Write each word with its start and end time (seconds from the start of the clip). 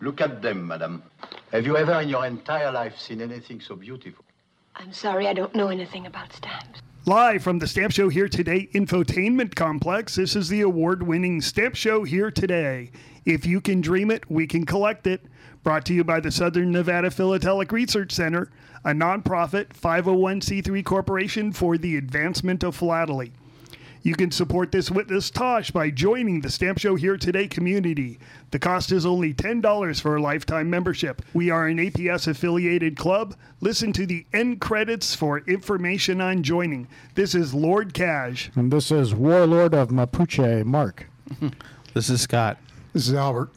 Look 0.00 0.20
at 0.20 0.42
them, 0.42 0.68
madam. 0.68 1.02
Have 1.50 1.66
you 1.66 1.76
ever 1.76 2.00
in 2.00 2.08
your 2.08 2.24
entire 2.24 2.70
life 2.70 2.96
seen 2.98 3.20
anything 3.20 3.60
so 3.60 3.74
beautiful? 3.74 4.24
I'm 4.76 4.92
sorry, 4.92 5.26
I 5.26 5.32
don't 5.32 5.54
know 5.56 5.68
anything 5.68 6.06
about 6.06 6.32
stamps. 6.32 6.80
Live 7.04 7.42
from 7.42 7.58
the 7.58 7.66
Stamp 7.66 7.92
Show 7.92 8.08
Here 8.08 8.28
Today 8.28 8.68
infotainment 8.74 9.56
complex, 9.56 10.14
this 10.14 10.36
is 10.36 10.48
the 10.48 10.60
award 10.60 11.02
winning 11.02 11.40
Stamp 11.40 11.74
Show 11.74 12.04
Here 12.04 12.30
Today. 12.30 12.92
If 13.24 13.44
you 13.44 13.60
can 13.60 13.80
dream 13.80 14.12
it, 14.12 14.30
we 14.30 14.46
can 14.46 14.64
collect 14.64 15.08
it. 15.08 15.24
Brought 15.64 15.84
to 15.86 15.94
you 15.94 16.04
by 16.04 16.20
the 16.20 16.30
Southern 16.30 16.70
Nevada 16.70 17.10
Philatelic 17.10 17.72
Research 17.72 18.12
Center, 18.12 18.50
a 18.84 18.90
nonprofit 18.90 19.70
501c3 19.70 20.84
corporation 20.84 21.52
for 21.52 21.76
the 21.76 21.96
advancement 21.96 22.62
of 22.62 22.76
philately. 22.76 23.32
You 24.02 24.14
can 24.14 24.30
support 24.30 24.70
this 24.70 24.90
witness 24.90 25.28
Tosh 25.30 25.70
by 25.70 25.90
joining 25.90 26.40
the 26.40 26.50
Stamp 26.50 26.78
Show 26.78 26.94
Here 26.94 27.16
Today 27.16 27.48
community. 27.48 28.18
The 28.52 28.58
cost 28.58 28.92
is 28.92 29.04
only 29.04 29.34
$10 29.34 30.00
for 30.00 30.16
a 30.16 30.22
lifetime 30.22 30.70
membership. 30.70 31.22
We 31.34 31.50
are 31.50 31.66
an 31.66 31.78
APS 31.78 32.28
affiliated 32.28 32.96
club. 32.96 33.34
Listen 33.60 33.92
to 33.94 34.06
the 34.06 34.24
end 34.32 34.60
credits 34.60 35.14
for 35.14 35.38
information 35.40 36.20
on 36.20 36.42
joining. 36.44 36.86
This 37.14 37.34
is 37.34 37.52
Lord 37.52 37.92
Cash. 37.92 38.50
And 38.54 38.72
this 38.72 38.90
is 38.92 39.14
Warlord 39.14 39.74
of 39.74 39.88
Mapuche, 39.88 40.64
Mark. 40.64 41.06
This 41.94 42.10
is 42.10 42.20
Scott. 42.20 42.58
This 42.92 43.08
is 43.08 43.14
Albert. 43.14 43.50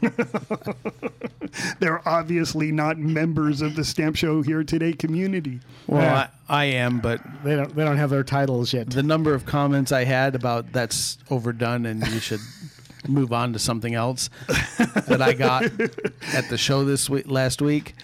They're 1.80 2.06
obviously 2.06 2.72
not 2.72 2.98
members 2.98 3.62
of 3.62 3.74
the 3.74 3.84
Stamp 3.84 4.16
Show 4.16 4.42
Here 4.42 4.62
Today 4.62 4.92
community. 4.92 5.60
Well, 5.86 6.02
Yeah. 6.02 6.28
I, 6.48 6.60
I 6.60 6.64
am, 6.66 7.00
but 7.00 7.20
They 7.44 7.56
don't 7.56 7.74
they 7.74 7.84
don't 7.84 7.96
have 7.96 8.10
their 8.10 8.24
titles 8.24 8.72
yet. 8.72 8.90
the 8.90 9.02
number 9.02 9.34
of 9.34 9.46
comments 9.46 9.90
I 9.92 10.04
had 10.04 10.34
about 10.34 10.72
that's 10.72 11.18
overdone 11.30 11.86
and 11.86 12.06
you 12.08 12.20
should 12.20 12.40
move 13.06 13.32
on 13.32 13.52
to 13.54 13.58
something 13.58 13.94
else 13.94 14.28
that 15.06 15.22
I 15.22 15.32
got 15.32 15.64
at 16.34 16.48
the 16.50 16.58
show 16.58 16.84
this 16.84 17.08
week 17.08 17.30
last 17.30 17.62
week 17.62 17.94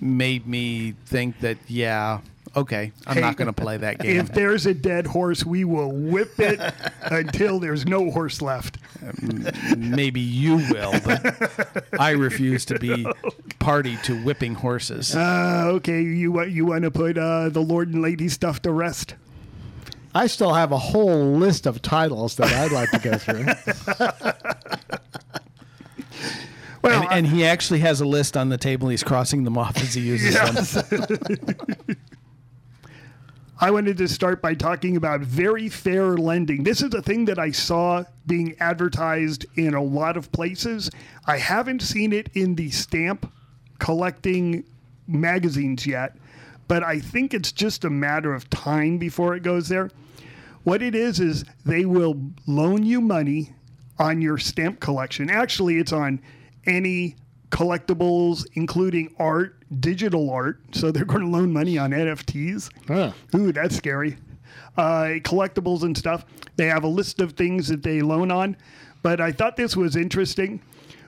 made 0.00 0.46
me 0.46 0.94
think 1.06 1.40
that 1.40 1.56
yeah, 1.66 2.20
okay, 2.56 2.92
I'm 3.06 3.20
not 3.20 3.36
going 3.36 3.46
to 3.46 3.52
play 3.52 3.76
that 3.76 3.98
game. 4.00 4.18
If 4.18 4.32
there's 4.32 4.66
a 4.66 4.74
dead 4.74 5.06
horse, 5.06 5.44
we 5.44 5.64
will 5.64 5.90
whip 5.92 6.38
it 6.38 6.60
until 7.02 7.58
there's 7.58 7.86
no 7.86 8.10
horse 8.10 8.40
left. 8.42 8.78
Maybe 9.76 10.20
you 10.20 10.56
will, 10.70 10.92
but 11.04 11.90
I 11.98 12.10
refuse 12.12 12.64
to 12.66 12.78
be 12.78 13.06
party 13.58 13.96
to 14.04 14.22
whipping 14.24 14.54
horses. 14.54 15.14
Uh, 15.14 15.64
okay, 15.74 16.02
you 16.02 16.32
wa- 16.32 16.42
you 16.42 16.66
want 16.66 16.84
to 16.84 16.90
put 16.90 17.18
uh, 17.18 17.48
the 17.50 17.60
Lord 17.60 17.92
and 17.92 18.02
Lady 18.02 18.28
stuff 18.28 18.62
to 18.62 18.72
rest? 18.72 19.14
I 20.14 20.26
still 20.28 20.54
have 20.54 20.70
a 20.70 20.78
whole 20.78 21.32
list 21.32 21.66
of 21.66 21.82
titles 21.82 22.36
that 22.36 22.52
I'd 22.52 22.70
like 22.72 22.90
to 22.92 22.98
go 23.00 23.18
through. 23.18 23.46
Well, 26.82 27.02
and, 27.04 27.12
and 27.12 27.26
he 27.26 27.46
actually 27.46 27.80
has 27.80 28.00
a 28.02 28.04
list 28.04 28.36
on 28.36 28.50
the 28.50 28.58
table. 28.58 28.90
He's 28.90 29.02
crossing 29.02 29.44
them 29.44 29.56
off 29.56 29.76
as 29.78 29.94
he 29.94 30.02
uses 30.02 30.34
them. 30.34 30.98
I 33.64 33.70
wanted 33.70 33.96
to 33.96 34.08
start 34.08 34.42
by 34.42 34.52
talking 34.52 34.98
about 34.98 35.22
very 35.22 35.70
fair 35.70 36.18
lending. 36.18 36.64
This 36.64 36.82
is 36.82 36.92
a 36.92 37.00
thing 37.00 37.24
that 37.24 37.38
I 37.38 37.50
saw 37.50 38.04
being 38.26 38.54
advertised 38.60 39.46
in 39.56 39.72
a 39.72 39.82
lot 39.82 40.18
of 40.18 40.30
places. 40.32 40.90
I 41.26 41.38
haven't 41.38 41.80
seen 41.80 42.12
it 42.12 42.28
in 42.34 42.56
the 42.56 42.68
stamp 42.68 43.32
collecting 43.78 44.64
magazines 45.06 45.86
yet, 45.86 46.14
but 46.68 46.82
I 46.82 47.00
think 47.00 47.32
it's 47.32 47.52
just 47.52 47.86
a 47.86 47.90
matter 47.90 48.34
of 48.34 48.50
time 48.50 48.98
before 48.98 49.34
it 49.34 49.42
goes 49.42 49.70
there. 49.70 49.90
What 50.64 50.82
it 50.82 50.94
is, 50.94 51.18
is 51.18 51.46
they 51.64 51.86
will 51.86 52.20
loan 52.46 52.82
you 52.82 53.00
money 53.00 53.54
on 53.98 54.20
your 54.20 54.36
stamp 54.36 54.78
collection. 54.78 55.30
Actually, 55.30 55.78
it's 55.78 55.94
on 55.94 56.20
any 56.66 57.16
collectibles, 57.48 58.44
including 58.52 59.14
art, 59.18 59.56
digital 59.80 60.30
art. 60.30 60.60
So 60.72 60.90
they're 60.90 61.04
going 61.04 61.22
to 61.22 61.28
loan 61.28 61.52
money 61.52 61.78
on 61.78 61.90
NFTs. 61.90 62.70
Huh. 62.88 63.12
Ooh, 63.34 63.52
that's 63.52 63.76
scary. 63.76 64.16
Uh, 64.76 65.20
collectibles 65.22 65.82
and 65.82 65.96
stuff. 65.96 66.24
They 66.56 66.66
have 66.66 66.84
a 66.84 66.88
list 66.88 67.20
of 67.20 67.32
things 67.32 67.68
that 67.68 67.82
they 67.82 68.02
loan 68.02 68.30
on. 68.30 68.56
But 69.02 69.20
I 69.20 69.32
thought 69.32 69.56
this 69.56 69.76
was 69.76 69.96
interesting. 69.96 70.62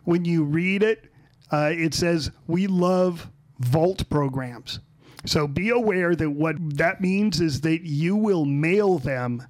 When 0.05 0.25
you 0.25 0.45
read 0.45 0.83
it, 0.83 1.11
uh, 1.51 1.71
it 1.73 1.95
says, 1.95 2.31
We 2.47 2.67
love 2.67 3.29
vault 3.61 4.09
programs. 4.11 4.81
So 5.25 5.49
be 5.49 5.71
aware 5.71 6.15
that 6.15 6.31
what 6.31 6.57
that 6.77 7.01
means 7.01 7.41
is 7.41 7.61
that 7.63 7.83
you 7.83 8.15
will 8.17 8.45
mail 8.45 8.99
them 8.99 9.43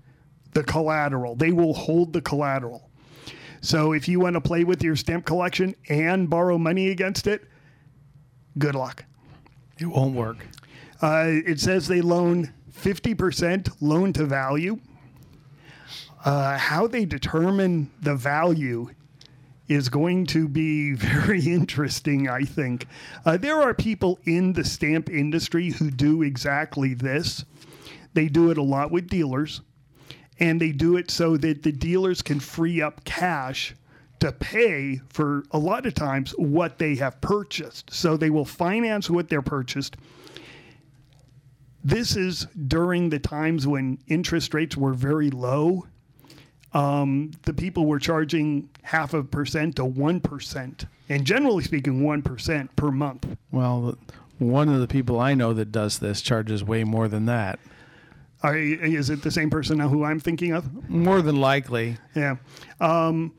the 0.53 0.65
collateral, 0.65 1.37
they 1.37 1.53
will 1.53 1.75
hold 1.75 2.15
the 2.15 2.23
collateral. 2.23 2.91
So 3.61 3.93
if 3.93 4.09
you 4.09 4.21
want 4.21 4.35
to 4.35 4.41
play 4.41 4.65
with 4.65 4.83
your 4.83 4.97
stamp 4.97 5.27
collection 5.27 5.75
and 5.89 6.31
borrow 6.31 6.57
money 6.57 6.89
against 6.89 7.27
it, 7.27 7.45
good 8.59 8.75
luck. 8.75 9.05
It 9.79 9.87
won't 9.87 10.15
work. 10.15 10.47
Uh, 11.03 11.25
it 11.27 11.61
says 11.61 11.87
they 11.87 12.01
loan 12.01 12.53
50% 12.73 13.77
loan 13.81 14.13
to 14.15 14.25
value. 14.25 14.79
Uh, 16.25 16.59
how 16.59 16.87
they 16.87 17.05
determine 17.05 17.91
the 18.01 18.15
value 18.15 18.89
is 19.69 19.89
going 19.89 20.27
to 20.27 20.49
be 20.49 20.93
very 20.95 21.47
interesting, 21.47 22.29
I 22.29 22.43
think. 22.43 22.87
Uh, 23.25 23.37
there 23.37 23.61
are 23.61 23.75
people 23.75 24.19
in 24.25 24.53
the 24.53 24.65
stamp 24.65 25.11
industry 25.11 25.71
who 25.71 25.91
do 25.91 26.23
exactly 26.23 26.95
this. 26.95 27.45
They 28.15 28.29
do 28.29 28.51
it 28.51 28.59
a 28.59 28.63
lot 28.63 28.91
with 28.91 29.09
dealers, 29.09 29.61
and 30.41 30.61
they 30.61 30.73
do 30.73 30.97
it 30.97 31.11
so 31.11 31.37
that 31.37 31.63
the 31.63 31.73
dealers 31.73 32.23
can 32.23 32.41
free 32.41 32.81
up 32.81 33.05
cash 33.05 33.75
to 34.21 34.33
pay 34.33 35.01
for 35.09 35.45
a 35.51 35.59
lot 35.59 35.87
of 35.87 35.95
times 35.95 36.33
what 36.33 36.79
they 36.79 36.95
have 36.97 37.21
purchased. 37.21 37.93
So 37.93 38.17
they 38.17 38.31
will 38.31 38.45
finance 38.45 39.11
what 39.11 39.29
they're 39.29 39.43
purchased 39.43 39.97
this 41.87 42.17
is 42.17 42.49
during 42.67 43.11
the 43.11 43.21
times 43.21 43.65
when 43.65 43.99
interest 44.09 44.53
rates 44.55 44.77
were 44.77 44.93
very 44.93 45.31
low. 45.31 45.87
Um, 46.75 47.31
the 47.43 47.55
people 47.55 47.87
were 47.87 48.01
charging 48.01 48.69
half 48.83 49.15
a 49.15 49.23
percent 49.23 49.77
to 49.77 49.85
one 49.85 50.21
percent, 50.21 50.87
and 51.09 51.25
generally 51.25 51.63
speaking, 51.63 52.03
one 52.03 52.23
percent 52.23 52.75
per 52.75 52.91
month. 52.91 53.25
Well, 53.53 53.97
one 54.39 54.69
of 54.69 54.81
the 54.81 54.89
people 54.89 55.21
I 55.21 55.35
know 55.35 55.53
that 55.55 55.71
does 55.71 56.01
this 56.01 56.21
charges 56.23 56.65
way 56.65 56.83
more 56.83 57.07
than 57.07 57.27
that. 57.27 57.61
Are, 58.43 58.57
is 58.57 59.09
it 59.09 59.23
the 59.23 59.31
same 59.31 59.49
person 59.49 59.79
now 59.79 59.89
who 59.89 60.03
I'm 60.03 60.19
thinking 60.19 60.53
of? 60.53 60.91
More 60.91 61.23
than 61.23 61.37
likely. 61.37 61.99
Yeah. 62.17 62.37
Um, 62.81 63.33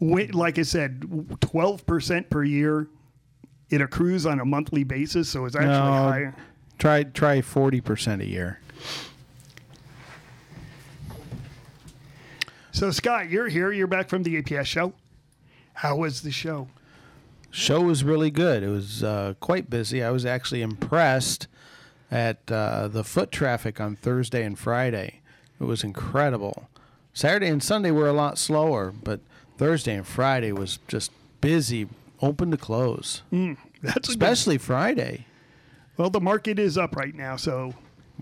like 0.00 0.58
I 0.58 0.62
said, 0.62 1.36
twelve 1.40 1.86
percent 1.86 2.30
per 2.30 2.42
year. 2.44 2.88
It 3.68 3.80
accrues 3.80 4.26
on 4.26 4.40
a 4.40 4.44
monthly 4.44 4.82
basis, 4.82 5.28
so 5.28 5.44
it's 5.44 5.54
actually 5.54 5.68
No. 5.70 5.82
higher. 6.08 6.34
Try 6.78 7.04
try 7.04 7.40
forty 7.40 7.80
percent 7.80 8.22
a 8.22 8.26
year. 8.26 8.58
So 12.72 12.90
Scott, 12.90 13.28
you're 13.30 13.48
here. 13.48 13.72
You're 13.72 13.86
back 13.86 14.08
from 14.08 14.22
the 14.22 14.40
APS 14.40 14.64
show. 14.66 14.92
How 15.74 15.96
was 15.96 16.22
the 16.22 16.30
show? 16.30 16.68
Show 17.50 17.80
was 17.82 18.04
really 18.04 18.30
good. 18.30 18.62
It 18.62 18.68
was 18.68 19.02
uh, 19.02 19.34
quite 19.40 19.68
busy. 19.68 20.02
I 20.02 20.10
was 20.10 20.24
actually 20.24 20.62
impressed 20.62 21.48
at 22.10 22.38
uh, 22.50 22.88
the 22.88 23.02
foot 23.04 23.32
traffic 23.32 23.80
on 23.80 23.96
Thursday 23.96 24.44
and 24.44 24.58
Friday. 24.58 25.20
It 25.60 25.64
was 25.64 25.82
incredible. 25.82 26.68
Saturday 27.12 27.48
and 27.48 27.62
Sunday 27.62 27.90
were 27.90 28.08
a 28.08 28.12
lot 28.12 28.38
slower, 28.38 28.92
but 29.02 29.20
Thursday 29.60 29.94
and 29.94 30.06
Friday 30.06 30.52
was 30.52 30.78
just 30.88 31.12
busy, 31.42 31.86
open 32.22 32.50
to 32.50 32.56
close. 32.56 33.20
That's 33.30 33.44
a 33.44 33.56
good- 33.84 34.08
Especially 34.08 34.56
Friday. 34.56 35.26
well. 35.98 36.08
The 36.08 36.18
market 36.18 36.58
is 36.58 36.78
up 36.78 36.96
right 36.96 37.14
now, 37.14 37.36
so 37.36 37.74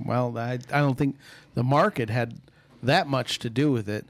Well, 0.05 0.37
I, 0.37 0.55
I 0.73 0.81
don't 0.81 0.99
think 0.99 1.15
the 1.55 1.63
market 1.63 2.11
had 2.11 2.41
that 2.83 3.07
much 3.07 3.39
to 3.39 3.51
do 3.51 3.71
with 3.71 3.89
it. 3.89 4.05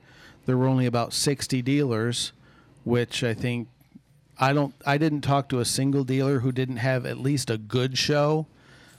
There 0.47 0.57
were 0.57 0.67
only 0.67 0.87
about 0.87 1.13
60 1.13 1.61
dealers, 1.61 2.33
which 2.85 3.23
I 3.23 3.35
think 3.35 3.69
I 4.39 4.55
don't 4.55 4.75
I 4.87 4.97
didn't 4.97 5.21
talk 5.21 5.51
to 5.51 5.61
a 5.61 5.67
single 5.67 6.05
dealer 6.05 6.39
who 6.41 6.51
didn't 6.51 6.79
have 6.79 7.05
at 7.05 7.19
least 7.19 7.51
a 7.51 7.59
good 7.59 7.99
show. 7.99 8.47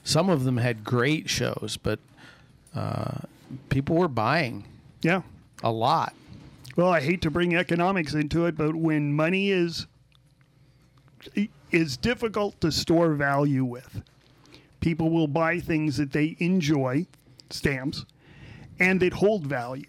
Some 0.04 0.30
of 0.30 0.44
them 0.44 0.58
had 0.58 0.84
great 0.84 1.28
shows, 1.28 1.76
but 1.82 1.98
uh, 2.76 3.22
people 3.70 3.96
were 3.96 4.06
buying 4.06 4.66
yeah. 5.02 5.22
a 5.64 5.72
lot. 5.72 6.14
Well, 6.76 6.88
I 6.88 7.00
hate 7.00 7.20
to 7.22 7.30
bring 7.30 7.54
economics 7.54 8.14
into 8.14 8.46
it, 8.46 8.56
but 8.56 8.74
when 8.74 9.12
money 9.12 9.50
is 9.50 9.86
is 11.70 11.96
difficult 11.96 12.60
to 12.60 12.72
store 12.72 13.12
value 13.14 13.64
with, 13.64 14.02
people 14.80 15.10
will 15.10 15.28
buy 15.28 15.60
things 15.60 15.96
that 15.98 16.12
they 16.12 16.36
enjoy, 16.38 17.06
stamps, 17.50 18.04
and 18.78 19.00
that 19.00 19.12
hold 19.12 19.46
value. 19.46 19.84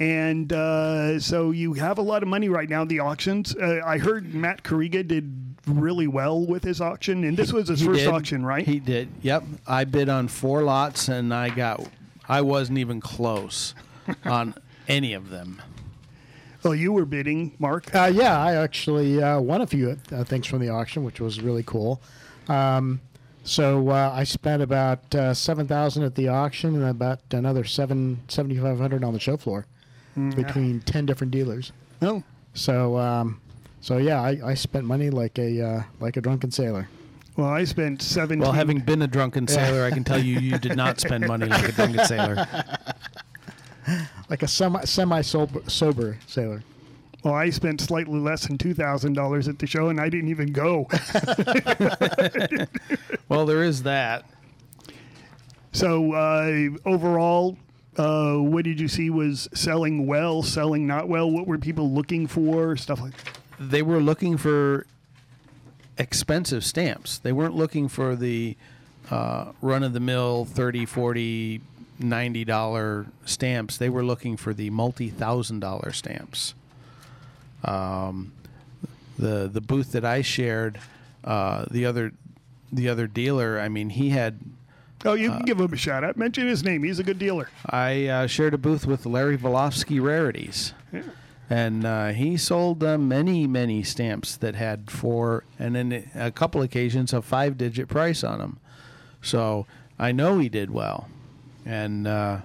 And 0.00 0.52
uh, 0.52 1.20
so 1.20 1.50
you 1.52 1.74
have 1.74 1.98
a 1.98 2.02
lot 2.02 2.22
of 2.22 2.28
money 2.28 2.48
right 2.48 2.68
now 2.68 2.82
in 2.82 2.88
the 2.88 2.98
auctions. 3.00 3.54
Uh, 3.54 3.80
I 3.84 3.98
heard 3.98 4.34
Matt 4.34 4.64
Kariga 4.64 5.06
did 5.06 5.54
really 5.66 6.08
well 6.08 6.44
with 6.44 6.64
his 6.64 6.80
auction, 6.80 7.22
and 7.24 7.36
this 7.36 7.52
was 7.52 7.68
his 7.68 7.80
He 7.80 7.86
first 7.86 8.00
did. 8.00 8.08
auction, 8.08 8.44
right? 8.44 8.66
He 8.66 8.80
did. 8.80 9.08
Yep. 9.22 9.44
I 9.66 9.84
bid 9.84 10.08
on 10.08 10.26
four 10.28 10.62
lots 10.62 11.08
and 11.08 11.32
I 11.32 11.50
got 11.50 11.86
I 12.28 12.40
wasn't 12.40 12.78
even 12.78 13.00
close 13.00 13.74
on 14.24 14.54
any 14.88 15.12
of 15.12 15.28
them. 15.30 15.62
Oh, 16.64 16.72
you 16.72 16.92
were 16.92 17.04
bidding, 17.04 17.52
Mark. 17.58 17.92
Uh, 17.94 18.10
yeah, 18.12 18.38
I 18.38 18.54
actually 18.54 19.20
uh, 19.22 19.40
won 19.40 19.62
a 19.62 19.66
few 19.66 19.96
uh, 20.12 20.24
things 20.24 20.46
from 20.46 20.60
the 20.60 20.68
auction, 20.68 21.02
which 21.04 21.20
was 21.20 21.40
really 21.40 21.64
cool. 21.64 22.00
Um, 22.48 23.00
so 23.44 23.88
uh, 23.88 24.12
I 24.14 24.22
spent 24.24 24.62
about 24.62 25.12
uh, 25.14 25.34
seven 25.34 25.66
thousand 25.66 26.04
at 26.04 26.14
the 26.14 26.28
auction 26.28 26.76
and 26.76 26.84
about 26.84 27.18
another 27.32 27.64
seven 27.64 28.20
seventy 28.28 28.56
five 28.58 28.78
hundred 28.78 29.02
on 29.02 29.12
the 29.12 29.18
show 29.20 29.36
floor 29.36 29.66
between 30.36 30.80
ten 30.82 31.06
different 31.06 31.30
dealers. 31.32 31.72
Oh, 32.02 32.22
So 32.54 32.96
um, 32.98 33.40
so 33.80 33.96
yeah, 33.98 34.20
I, 34.20 34.38
I 34.44 34.54
spent 34.54 34.84
money 34.84 35.10
like 35.10 35.38
a 35.38 35.60
uh, 35.60 35.82
like 35.98 36.16
a 36.16 36.20
drunken 36.20 36.52
sailor. 36.52 36.88
well, 37.36 37.48
I 37.48 37.64
spent 37.64 38.02
seventeen. 38.02 38.42
Well, 38.42 38.52
having 38.52 38.78
been 38.78 39.02
a 39.02 39.08
drunken 39.08 39.48
sailor, 39.48 39.84
I 39.84 39.90
can 39.90 40.04
tell 40.04 40.22
you 40.22 40.38
you 40.38 40.58
did 40.58 40.76
not 40.76 41.00
spend 41.00 41.26
money 41.26 41.46
like 41.46 41.68
a 41.68 41.72
drunken 41.72 42.04
sailor. 42.06 42.46
Like 44.30 44.42
a 44.42 44.48
semi 44.48 44.82
semi 44.84 45.20
sober, 45.20 45.60
sober 45.68 46.18
sailor. 46.26 46.62
well, 47.22 47.34
I 47.34 47.50
spent 47.50 47.80
slightly 47.80 48.18
less 48.18 48.46
than 48.46 48.56
two 48.56 48.72
thousand 48.74 49.12
dollars 49.14 49.46
at 49.48 49.58
the 49.58 49.66
show, 49.66 49.88
and 49.88 50.00
I 50.00 50.08
didn't 50.08 50.30
even 50.30 50.52
go. 50.52 50.88
Well, 53.28 53.46
there 53.46 53.62
is 53.62 53.82
that. 53.84 54.24
so 55.72 56.12
uh, 56.12 56.68
overall, 56.84 57.56
uh, 57.96 58.34
what 58.36 58.64
did 58.64 58.78
you 58.78 58.88
see 58.88 59.08
was 59.10 59.48
selling 59.54 60.06
well, 60.06 60.42
selling 60.42 60.86
not 60.86 61.08
well? 61.08 61.30
What 61.30 61.46
were 61.46 61.58
people 61.58 61.90
looking 61.90 62.26
for? 62.26 62.76
Stuff 62.76 63.00
like. 63.00 63.14
They 63.58 63.80
were 63.82 64.00
looking 64.00 64.36
for 64.36 64.86
expensive 65.96 66.64
stamps. 66.64 67.18
They 67.18 67.32
weren't 67.32 67.54
looking 67.54 67.88
for 67.88 68.16
the 68.16 68.56
uh, 69.10 69.52
run 69.62 69.82
of 69.82 69.92
the 69.94 70.00
mill 70.00 70.44
30, 70.44 70.84
40, 70.86 71.60
90 72.02 72.44
dollar 72.44 73.06
stamps. 73.24 73.76
They 73.76 73.88
were 73.88 74.04
looking 74.04 74.36
for 74.36 74.54
the 74.54 74.70
multi 74.70 75.10
thousand 75.10 75.60
dollar 75.60 75.92
stamps. 75.92 76.54
Um, 77.64 78.32
the 79.18 79.48
the 79.52 79.60
booth 79.60 79.92
that 79.92 80.04
I 80.04 80.22
shared, 80.22 80.78
uh, 81.24 81.66
the 81.70 81.86
other 81.86 82.12
the 82.72 82.88
other 82.88 83.06
dealer, 83.06 83.60
I 83.60 83.68
mean, 83.68 83.90
he 83.90 84.10
had 84.10 84.40
Oh, 85.04 85.14
you 85.14 85.30
can 85.30 85.42
give 85.42 85.58
him 85.58 85.72
a 85.72 85.76
shout 85.76 86.04
out. 86.04 86.16
Mention 86.16 86.46
his 86.46 86.62
name. 86.62 86.84
He's 86.84 86.98
a 86.98 87.02
good 87.02 87.18
dealer. 87.18 87.48
I 87.66 88.06
uh, 88.06 88.26
shared 88.26 88.54
a 88.54 88.58
booth 88.58 88.86
with 88.86 89.04
Larry 89.04 89.36
Volofsky 89.36 90.00
Rarities. 90.00 90.74
Yeah. 90.92 91.02
And 91.50 91.84
uh, 91.84 92.08
he 92.08 92.36
sold 92.36 92.84
uh, 92.84 92.96
many, 92.96 93.46
many 93.46 93.82
stamps 93.82 94.36
that 94.36 94.54
had 94.54 94.90
four, 94.90 95.44
and 95.58 95.74
then 95.74 96.08
a 96.14 96.30
couple 96.30 96.62
occasions 96.62 97.12
a 97.12 97.20
five 97.20 97.58
digit 97.58 97.88
price 97.88 98.22
on 98.22 98.38
them. 98.38 98.60
So 99.20 99.66
I 99.98 100.12
know 100.12 100.38
he 100.38 100.48
did 100.48 100.70
well. 100.70 101.08
And 101.64 102.06
uh, 102.06 102.38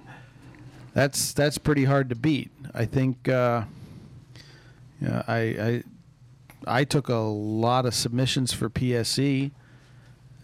that's 0.93 1.33
that's 1.33 1.57
pretty 1.57 1.85
hard 1.85 2.09
to 2.09 2.15
beat. 2.15 2.51
I 2.73 2.85
think 2.85 3.27
uh, 3.27 3.63
yeah, 5.01 5.23
I, 5.27 5.37
I 5.37 5.83
I 6.65 6.83
took 6.83 7.09
a 7.09 7.15
lot 7.15 7.85
of 7.85 7.93
submissions 7.93 8.53
for 8.53 8.69
PSE, 8.69 9.51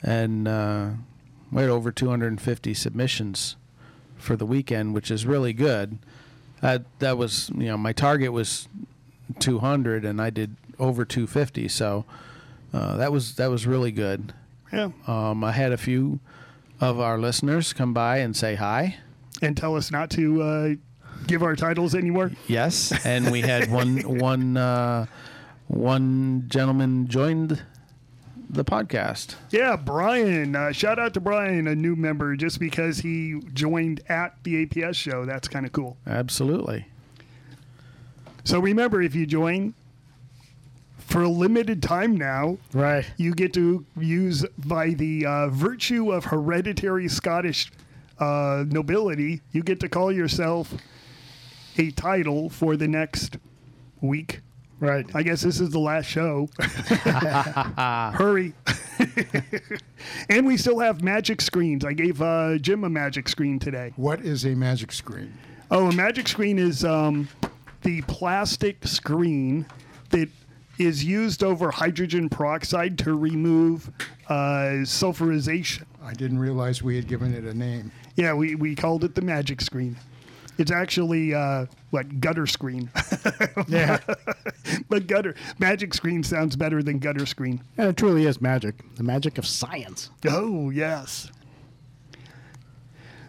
and 0.02 0.48
uh, 0.48 0.90
we 1.52 1.62
had 1.62 1.70
over 1.70 1.92
250 1.92 2.74
submissions 2.74 3.56
for 4.18 4.36
the 4.36 4.46
weekend, 4.46 4.94
which 4.94 5.12
is 5.12 5.26
really 5.26 5.54
good. 5.54 6.00
That 6.62 6.84
that 7.00 7.18
was 7.18 7.50
you 7.56 7.68
know 7.68 7.78
my 7.78 7.94
target 7.94 8.32
was 8.32 8.68
200, 9.40 10.06
and 10.06 10.22
I 10.22 10.30
did 10.30 10.56
over 10.80 11.06
250, 11.06 11.68
so 11.68 12.06
uh, 12.74 12.98
that 12.98 13.12
was 13.12 13.36
that 13.36 13.50
was 13.50 13.68
really 13.68 13.92
good. 13.92 14.34
Yeah. 14.72 14.90
Um, 15.08 15.44
I 15.44 15.52
had 15.52 15.72
a 15.72 15.78
few 15.78 16.20
of 16.84 17.00
our 17.00 17.18
listeners 17.18 17.74
come 17.74 17.94
by 17.94 18.18
and 18.18 18.36
say 18.36 18.56
hi. 18.56 18.98
And 19.42 19.58
tell 19.58 19.76
us 19.76 19.92
not 19.92 20.10
to 20.12 20.42
uh, 20.42 20.70
give 21.28 21.42
our 21.42 21.56
titles 21.56 21.96
anymore. 21.96 22.32
Yes, 22.48 22.94
and 23.06 23.32
we 23.32 23.42
had 23.42 23.72
one 23.72 23.98
one 24.20 24.58
uh, 24.58 25.06
one 25.68 26.46
gentleman 26.48 27.08
joined 27.08 27.64
the 28.50 28.64
podcast. 28.64 29.36
Yeah, 29.50 29.76
Brian. 29.76 30.56
Uh, 30.56 30.72
shout 30.72 31.00
out 31.00 31.14
to 31.16 31.20
Brian, 31.20 31.68
a 31.68 31.76
new 31.76 31.96
member, 31.96 32.36
just 32.36 32.60
because 32.60 33.00
he 33.00 33.42
joined 33.54 34.02
at 34.10 34.36
the 34.44 34.66
APS 34.66 34.96
show. 34.96 35.26
That's 35.26 35.48
kind 35.48 35.66
of 35.66 35.72
cool. 35.72 35.98
Absolutely. 36.06 36.86
So 38.44 38.60
remember, 38.60 39.02
if 39.02 39.16
you 39.16 39.26
join 39.26 39.74
for 41.06 41.24
a 41.24 41.30
limited 41.30 41.82
time 41.84 42.16
now, 42.18 42.58
Right. 42.74 43.06
you 43.18 43.34
get 43.34 43.54
to 43.54 43.86
use 44.00 44.46
by 44.58 44.90
the 44.92 45.26
uh, 45.26 45.48
virtue 45.50 46.12
of 46.12 46.26
hereditary 46.26 47.08
Scottish 47.08 47.72
uh, 48.20 48.66
nobility, 48.68 49.42
you 49.52 49.64
get 49.64 49.80
to 49.82 49.90
call 49.90 50.12
yourself 50.12 50.74
a 51.78 51.92
title 51.92 52.50
for 52.50 52.78
the 52.78 52.88
next 52.88 53.38
week. 54.02 54.42
Right. 54.80 55.06
I 55.16 55.24
guess 55.24 55.42
this 55.42 55.60
is 55.62 55.70
the 55.70 55.80
last 55.80 56.06
show. 56.08 56.50
Hurry. 56.60 58.54
and 60.30 60.46
we 60.46 60.58
still 60.58 60.80
have 60.80 61.02
magic 61.02 61.42
screens. 61.42 61.86
I 61.86 61.94
gave 61.94 62.22
uh, 62.22 62.58
Jim 62.58 62.84
a 62.84 62.90
magic 62.90 63.30
screen 63.30 63.60
today. 63.60 63.94
What 63.96 64.22
is 64.22 64.46
a 64.46 64.56
magic 64.56 64.92
screen? 64.92 65.34
Oh, 65.72 65.88
a 65.90 65.94
magic 65.94 66.28
screen 66.28 66.60
is 66.60 66.84
um, 66.84 67.30
the 67.82 68.02
plastic 68.04 68.86
screen 68.86 69.66
that 70.10 70.28
is 70.78 71.04
used 71.04 71.44
over 71.44 71.72
hydrogen 71.72 72.30
peroxide 72.30 72.98
to 73.00 73.16
remove 73.16 73.92
uh, 74.28 74.82
sulfurization. 74.84 75.84
I 76.04 76.14
didn't 76.14 76.40
realize 76.40 76.82
we 76.82 76.96
had 76.96 77.08
given 77.08 77.34
it 77.34 77.44
a 77.44 77.54
name. 77.54 77.92
Yeah, 78.16 78.34
we, 78.34 78.56
we 78.56 78.76
called 78.76 79.04
it 79.04 79.16
the 79.16 79.22
magic 79.22 79.62
screen. 79.62 79.96
It's 80.58 80.72
actually 80.72 81.34
uh, 81.34 81.66
what 81.90 82.20
gutter 82.20 82.46
screen, 82.46 82.92
Yeah. 83.68 84.00
but 84.90 85.08
gutter 85.08 85.34
magic 85.58 85.96
screen 85.96 86.22
sounds 86.24 86.56
better 86.56 86.84
than 86.84 87.00
gutter 87.00 87.26
screen. 87.26 87.64
and 87.78 87.90
it 87.90 87.98
truly 87.98 88.26
is 88.28 88.40
magic. 88.40 88.76
The 88.96 89.04
magic 89.04 89.38
of 89.40 89.48
science. 89.48 90.12
Oh, 90.28 90.70
yes. 90.70 91.32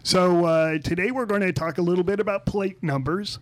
So 0.03 0.45
uh, 0.45 0.77
today 0.79 1.09
we're 1.09 1.25
going 1.25 1.41
to 1.41 1.51
talk 1.51 1.79
a 1.79 1.81
little 1.81 2.03
bit 2.03 2.19
about 2.19 2.45
plate 2.45 2.83
numbers. 2.83 3.39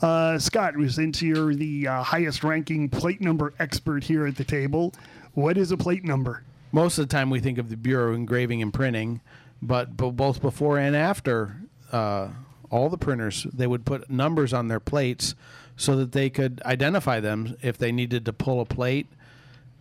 Uh, 0.00 0.38
Scott, 0.38 0.74
since 0.88 1.20
you're 1.20 1.54
the 1.54 1.86
uh, 1.86 2.02
highest 2.02 2.42
ranking 2.42 2.88
plate 2.88 3.20
number 3.20 3.52
expert 3.58 4.04
here 4.04 4.26
at 4.26 4.36
the 4.36 4.44
table, 4.44 4.94
what 5.34 5.58
is 5.58 5.72
a 5.72 5.76
plate 5.76 6.04
number? 6.04 6.42
Most 6.72 6.98
of 6.98 7.08
the 7.08 7.12
time, 7.12 7.28
we 7.28 7.40
think 7.40 7.58
of 7.58 7.68
the 7.68 7.76
Bureau 7.76 8.10
of 8.10 8.14
Engraving 8.14 8.62
and 8.62 8.72
Printing, 8.72 9.20
but, 9.60 9.96
but 9.96 10.10
both 10.12 10.40
before 10.40 10.78
and 10.78 10.96
after, 10.96 11.56
uh, 11.92 12.28
all 12.70 12.88
the 12.88 12.96
printers 12.96 13.46
they 13.52 13.66
would 13.66 13.84
put 13.84 14.08
numbers 14.08 14.52
on 14.52 14.68
their 14.68 14.80
plates 14.80 15.34
so 15.76 15.96
that 15.96 16.12
they 16.12 16.30
could 16.30 16.62
identify 16.64 17.20
them 17.20 17.56
if 17.62 17.76
they 17.76 17.90
needed 17.90 18.24
to 18.24 18.32
pull 18.32 18.60
a 18.60 18.64
plate 18.64 19.06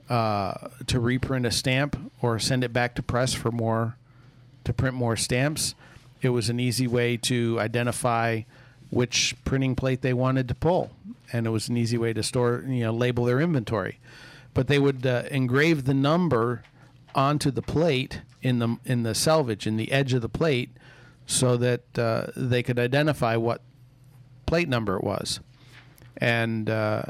uh, 0.09 0.69
to 0.87 0.99
reprint 0.99 1.45
a 1.45 1.51
stamp 1.51 2.11
or 2.21 2.39
send 2.39 2.63
it 2.63 2.73
back 2.73 2.95
to 2.95 3.03
press 3.03 3.33
for 3.33 3.51
more 3.51 3.95
to 4.63 4.73
print 4.73 4.95
more 4.95 5.15
stamps. 5.15 5.75
It 6.21 6.29
was 6.29 6.49
an 6.49 6.59
easy 6.59 6.87
way 6.87 7.15
to 7.17 7.59
identify 7.59 8.41
which 8.89 9.35
printing 9.45 9.75
plate 9.75 10.01
they 10.01 10.13
wanted 10.13 10.47
to 10.47 10.55
pull, 10.55 10.91
and 11.31 11.45
it 11.45 11.49
was 11.49 11.69
an 11.69 11.77
easy 11.77 11.97
way 11.97 12.13
to 12.13 12.23
store, 12.23 12.63
you 12.67 12.83
know, 12.83 12.91
label 12.93 13.25
their 13.25 13.39
inventory. 13.39 13.99
But 14.53 14.67
they 14.67 14.79
would 14.79 15.05
uh, 15.05 15.23
engrave 15.29 15.85
the 15.85 15.93
number 15.93 16.63
onto 17.13 17.51
the 17.51 17.61
plate 17.61 18.21
in 18.41 18.59
the 18.59 18.77
in 18.85 19.03
the 19.03 19.13
selvage 19.13 19.67
in 19.67 19.77
the 19.77 19.91
edge 19.91 20.13
of 20.13 20.21
the 20.21 20.29
plate, 20.29 20.71
so 21.25 21.57
that 21.57 21.97
uh, 21.97 22.27
they 22.35 22.63
could 22.63 22.79
identify 22.79 23.35
what 23.35 23.61
plate 24.45 24.69
number 24.69 24.97
it 24.97 25.03
was, 25.03 25.39
and 26.17 26.69
uh, 26.69 27.03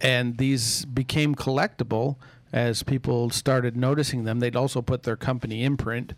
and 0.00 0.38
these 0.38 0.84
became 0.84 1.34
collectible 1.34 2.16
as 2.52 2.82
people 2.82 3.30
started 3.30 3.76
noticing 3.76 4.24
them. 4.24 4.40
They'd 4.40 4.56
also 4.56 4.80
put 4.82 5.02
their 5.02 5.16
company 5.16 5.64
imprint 5.64 6.14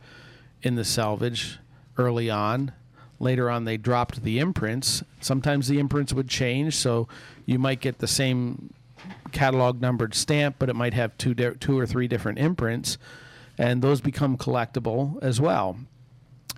in 0.62 0.74
the 0.74 0.84
selvage 0.84 1.58
early 1.96 2.28
on. 2.28 2.72
Later 3.20 3.50
on, 3.50 3.64
they 3.64 3.76
dropped 3.76 4.22
the 4.22 4.38
imprints. 4.38 5.02
Sometimes 5.20 5.68
the 5.68 5.78
imprints 5.78 6.12
would 6.12 6.28
change, 6.28 6.74
so 6.74 7.08
you 7.46 7.58
might 7.58 7.80
get 7.80 7.98
the 7.98 8.06
same 8.06 8.72
catalog 9.32 9.80
numbered 9.80 10.14
stamp, 10.14 10.56
but 10.58 10.68
it 10.68 10.76
might 10.76 10.94
have 10.94 11.16
two, 11.18 11.34
di- 11.34 11.54
two 11.54 11.78
or 11.78 11.86
three 11.86 12.08
different 12.08 12.38
imprints, 12.38 12.98
and 13.56 13.82
those 13.82 14.00
become 14.00 14.36
collectible 14.36 15.20
as 15.22 15.40
well. 15.40 15.76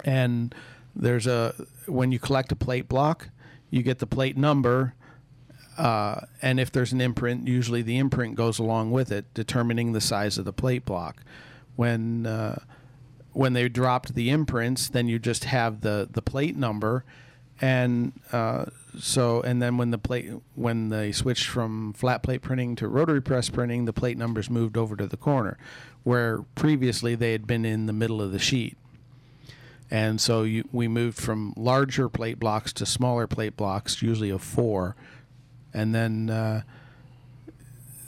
And 0.04 0.54
there's 0.94 1.26
a 1.26 1.54
when 1.86 2.12
you 2.12 2.18
collect 2.18 2.52
a 2.52 2.56
plate 2.56 2.88
block, 2.88 3.28
you 3.70 3.82
get 3.82 3.98
the 3.98 4.06
plate 4.06 4.36
number, 4.36 4.94
uh, 5.78 6.22
and 6.42 6.60
if 6.60 6.70
there's 6.70 6.92
an 6.92 7.00
imprint, 7.00 7.48
usually 7.48 7.82
the 7.82 7.98
imprint 7.98 8.34
goes 8.34 8.58
along 8.58 8.90
with 8.90 9.10
it, 9.10 9.32
determining 9.34 9.92
the 9.92 10.00
size 10.00 10.36
of 10.38 10.44
the 10.44 10.52
plate 10.52 10.84
block. 10.84 11.22
When 11.76 12.26
uh, 12.26 12.62
when 13.32 13.52
they 13.52 13.68
dropped 13.68 14.14
the 14.14 14.30
imprints, 14.30 14.88
then 14.88 15.08
you 15.08 15.18
just 15.18 15.44
have 15.44 15.80
the 15.82 16.08
the 16.10 16.22
plate 16.22 16.56
number, 16.56 17.04
and 17.60 18.12
uh, 18.32 18.66
so 18.98 19.40
and 19.42 19.62
then 19.62 19.76
when 19.76 19.90
the 19.90 19.98
plate 19.98 20.30
when 20.54 20.88
they 20.88 21.12
switched 21.12 21.46
from 21.46 21.92
flat 21.92 22.22
plate 22.22 22.42
printing 22.42 22.76
to 22.76 22.88
rotary 22.88 23.22
press 23.22 23.48
printing, 23.48 23.84
the 23.84 23.92
plate 23.92 24.18
numbers 24.18 24.50
moved 24.50 24.76
over 24.76 24.96
to 24.96 25.06
the 25.06 25.16
corner, 25.16 25.58
where 26.02 26.42
previously 26.54 27.14
they 27.14 27.32
had 27.32 27.46
been 27.46 27.64
in 27.64 27.86
the 27.86 27.92
middle 27.92 28.20
of 28.20 28.32
the 28.32 28.38
sheet. 28.38 28.76
and 29.90 30.20
so 30.20 30.42
you, 30.42 30.64
we 30.72 30.86
moved 30.88 31.18
from 31.18 31.52
larger 31.56 32.08
plate 32.08 32.38
blocks 32.38 32.72
to 32.72 32.86
smaller 32.86 33.26
plate 33.26 33.56
blocks, 33.56 34.02
usually 34.02 34.30
of 34.30 34.42
four, 34.42 34.94
and 35.74 35.94
then 35.94 36.30
uh, 36.30 36.62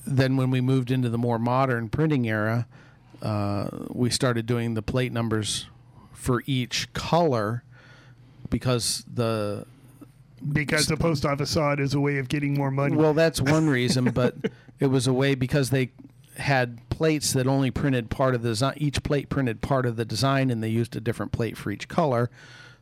then 0.06 0.36
when 0.36 0.50
we 0.50 0.60
moved 0.60 0.90
into 0.90 1.08
the 1.08 1.18
more 1.18 1.38
modern 1.38 1.88
printing 1.88 2.26
era, 2.26 2.66
uh, 3.22 3.68
we 3.90 4.10
started 4.10 4.46
doing 4.46 4.74
the 4.74 4.82
plate 4.82 5.12
numbers 5.12 5.66
for 6.12 6.42
each 6.46 6.92
color 6.92 7.62
because 8.50 9.04
the 9.12 9.64
Because 10.52 10.86
the 10.86 10.96
post 10.96 11.24
office 11.24 11.50
saw 11.50 11.72
it 11.72 11.80
as 11.80 11.94
a 11.94 12.00
way 12.00 12.18
of 12.18 12.28
getting 12.28 12.54
more 12.54 12.70
money. 12.70 12.96
well, 12.96 13.14
that's 13.14 13.40
one 13.40 13.68
reason, 13.68 14.06
but 14.06 14.34
it 14.80 14.86
was 14.86 15.06
a 15.06 15.12
way 15.12 15.34
because 15.34 15.70
they 15.70 15.92
had 16.36 16.78
plates 16.90 17.32
that 17.32 17.46
only 17.46 17.70
printed 17.70 18.10
part 18.10 18.34
of 18.34 18.42
the 18.42 18.48
design. 18.48 18.74
Each 18.76 19.02
plate 19.02 19.28
printed 19.28 19.60
part 19.60 19.86
of 19.86 19.96
the 19.96 20.04
design, 20.04 20.50
and 20.50 20.62
they 20.62 20.68
used 20.68 20.96
a 20.96 21.00
different 21.00 21.30
plate 21.30 21.56
for 21.56 21.70
each 21.70 21.88
color. 21.88 22.30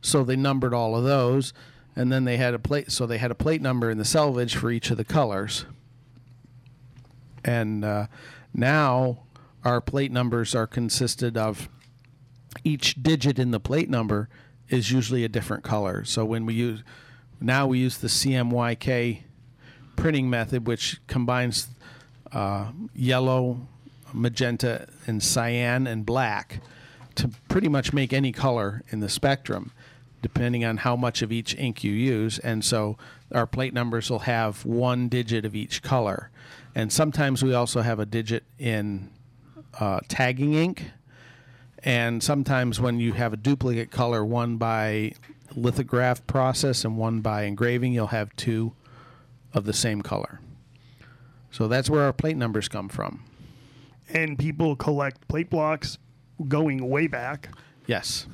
So 0.01 0.23
they 0.23 0.35
numbered 0.35 0.73
all 0.73 0.95
of 0.95 1.03
those, 1.03 1.53
and 1.95 2.11
then 2.11 2.23
they 2.23 2.37
had 2.37 2.55
a 2.55 2.59
plate. 2.59 2.91
So 2.91 3.05
they 3.05 3.19
had 3.19 3.29
a 3.29 3.35
plate 3.35 3.61
number 3.61 3.91
in 3.91 3.99
the 3.99 4.05
selvage 4.05 4.55
for 4.55 4.71
each 4.71 4.89
of 4.89 4.97
the 4.97 5.05
colors. 5.05 5.65
And 7.43 7.85
uh, 7.85 8.07
now 8.53 9.19
our 9.63 9.81
plate 9.81 10.11
numbers 10.11 10.55
are 10.55 10.67
consisted 10.67 11.37
of 11.37 11.69
each 12.63 13.01
digit 13.01 13.39
in 13.39 13.51
the 13.51 13.59
plate 13.59 13.89
number 13.89 14.29
is 14.69 14.91
usually 14.91 15.23
a 15.23 15.29
different 15.29 15.63
color. 15.63 16.03
So 16.05 16.25
when 16.25 16.45
we 16.45 16.53
use 16.53 16.83
now 17.39 17.65
we 17.67 17.79
use 17.79 17.97
the 17.97 18.07
CMYK 18.07 19.23
printing 19.95 20.29
method, 20.29 20.67
which 20.67 20.99
combines 21.07 21.67
uh, 22.31 22.71
yellow, 22.93 23.67
magenta, 24.13 24.87
and 25.07 25.21
cyan 25.23 25.87
and 25.87 26.05
black 26.05 26.61
to 27.15 27.29
pretty 27.49 27.67
much 27.67 27.93
make 27.93 28.13
any 28.13 28.31
color 28.31 28.83
in 28.89 28.99
the 28.99 29.09
spectrum, 29.09 29.71
depending 30.21 30.63
on 30.63 30.77
how 30.77 30.95
much 30.95 31.21
of 31.21 31.31
each 31.31 31.55
ink 31.55 31.83
you 31.83 31.91
use. 31.91 32.39
And 32.39 32.63
so 32.63 32.97
our 33.33 33.47
plate 33.47 33.73
numbers 33.73 34.09
will 34.09 34.19
have 34.19 34.65
one 34.65 35.09
digit 35.09 35.43
of 35.43 35.55
each 35.55 35.81
color. 35.81 36.29
And 36.73 36.93
sometimes 36.93 37.43
we 37.43 37.53
also 37.53 37.81
have 37.81 37.99
a 37.99 38.05
digit 38.05 38.43
in 38.57 39.09
uh, 39.79 39.99
tagging 40.07 40.53
ink. 40.53 40.91
And 41.83 42.21
sometimes 42.21 42.79
when 42.79 42.99
you 42.99 43.13
have 43.13 43.33
a 43.33 43.37
duplicate 43.37 43.89
color, 43.91 44.23
one 44.23 44.57
by 44.57 45.13
lithograph 45.55 46.25
process 46.27 46.85
and 46.85 46.97
one 46.97 47.21
by 47.21 47.43
engraving, 47.43 47.93
you'll 47.93 48.07
have 48.07 48.35
two 48.35 48.73
of 49.53 49.65
the 49.65 49.73
same 49.73 50.01
color. 50.01 50.39
So 51.49 51.67
that's 51.67 51.89
where 51.89 52.03
our 52.03 52.13
plate 52.13 52.37
numbers 52.37 52.67
come 52.69 52.87
from. 52.89 53.23
and 54.13 54.37
people 54.37 54.75
collect 54.75 55.27
plate 55.27 55.49
blocks 55.49 55.97
going 56.47 56.87
way 56.89 57.07
back. 57.07 57.49
Yes. 57.87 58.27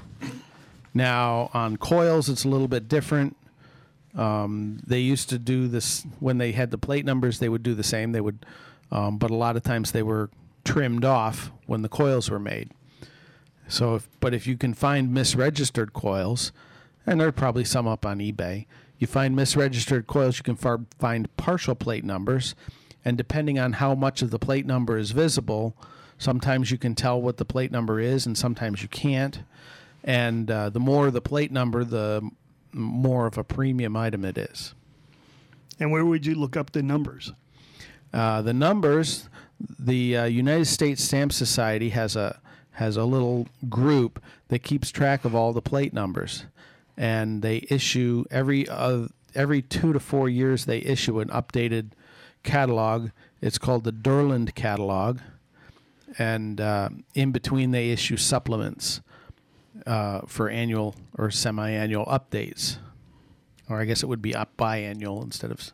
Now 0.94 1.50
on 1.54 1.78
coils, 1.78 2.30
it's 2.30 2.46
a 2.46 2.48
little 2.50 2.68
bit 2.68 2.88
different. 2.88 3.36
Um, 4.16 4.80
they 4.86 5.00
used 5.00 5.30
to 5.30 5.38
do 5.38 5.68
this 5.68 6.06
when 6.20 6.40
they 6.40 6.52
had 6.52 6.72
the 6.72 6.78
plate 6.78 7.06
numbers. 7.06 7.38
They 7.40 7.50
would 7.50 7.62
do 7.64 7.76
the 7.76 7.84
same. 7.84 8.12
They 8.12 8.22
would, 8.22 8.46
um, 8.92 9.18
but 9.20 9.30
a 9.30 9.36
lot 9.36 9.56
of 9.56 9.64
times 9.64 9.92
they 9.92 10.02
were 10.02 10.30
trimmed 10.68 11.06
off 11.06 11.52
when 11.66 11.82
the 11.82 11.90
coils 11.90 12.30
were 12.30 12.40
made. 12.40 12.72
So, 13.70 13.96
if, 13.96 14.10
but 14.20 14.34
if 14.34 14.46
you 14.46 14.58
can 14.58 14.74
find 14.74 15.14
misregistered 15.14 15.94
coils, 15.94 16.52
and 17.06 17.20
there 17.20 17.28
are 17.30 17.34
probably 17.34 17.64
some 17.64 17.88
up 17.88 18.06
on 18.06 18.20
eBay, 18.20 18.66
you 19.00 19.08
find 19.08 19.36
misregistered 19.36 20.08
coils. 20.08 20.38
You 20.38 20.44
can 20.44 20.56
far, 20.56 20.82
find 21.00 21.34
partial 21.38 21.74
plate 21.74 22.04
numbers, 22.04 22.54
and 23.06 23.18
depending 23.18 23.58
on 23.58 23.74
how 23.74 23.96
much 23.96 24.22
of 24.22 24.30
the 24.30 24.40
plate 24.40 24.66
number 24.66 24.98
is 24.98 25.12
visible, 25.12 25.76
sometimes 26.18 26.70
you 26.70 26.78
can 26.78 26.96
tell 26.96 27.22
what 27.22 27.38
the 27.38 27.46
plate 27.46 27.72
number 27.72 28.00
is, 28.00 28.26
and 28.26 28.38
sometimes 28.38 28.82
you 28.82 28.90
can't. 28.90 29.44
And 30.04 30.52
uh, 30.52 30.70
the 30.70 30.80
more 30.80 31.12
the 31.12 31.22
plate 31.22 31.52
number, 31.52 31.84
the 31.84 32.30
more 32.74 33.26
of 33.26 33.38
a 33.38 33.44
premium 33.44 33.96
item 33.96 34.26
it 34.26 34.38
is. 34.38 34.74
And 35.80 35.92
where 35.92 36.06
would 36.06 36.26
you 36.26 36.36
look 36.36 36.58
up 36.58 36.72
the 36.72 36.84
numbers? 36.84 37.32
Uh, 38.14 38.42
the 38.42 38.54
numbers, 38.54 39.30
the 39.60 40.18
uh, 40.18 40.26
United 40.26 40.66
States 40.66 41.04
Stamp 41.04 41.32
Society 41.34 41.90
has 41.90 42.16
a 42.16 42.40
has 42.72 42.96
a 42.96 43.06
little 43.06 43.48
group 43.70 44.22
that 44.50 44.60
keeps 44.60 44.92
track 44.92 45.26
of 45.26 45.34
all 45.34 45.52
the 45.52 45.62
plate 45.62 45.94
numbers, 45.94 46.46
and 46.96 47.42
they 47.42 47.66
issue 47.70 48.24
every 48.30 48.68
uh, 48.70 49.08
every 49.34 49.62
two 49.62 49.94
to 49.94 50.00
four 50.00 50.30
years 50.30 50.66
they 50.66 50.80
issue 50.80 51.20
an 51.20 51.30
updated 51.30 51.92
catalog. 52.44 53.10
It's 53.42 53.58
called 53.58 53.84
the 53.84 53.92
Durland 53.92 54.54
catalog, 54.56 55.20
and 56.18 56.62
uh, 56.62 56.90
in 57.16 57.32
between 57.32 57.72
they 57.72 57.90
issue 57.90 58.18
supplements 58.18 59.02
uh, 59.86 60.22
for 60.28 60.50
annual 60.50 60.96
or 61.18 61.32
semi-annual 61.32 62.06
updates, 62.06 62.78
or 63.70 63.80
I 63.80 63.86
guess 63.86 64.04
it 64.04 64.08
would 64.08 64.22
be 64.22 64.36
up 64.36 64.56
biannual 64.58 65.24
instead 65.24 65.52
of. 65.52 65.72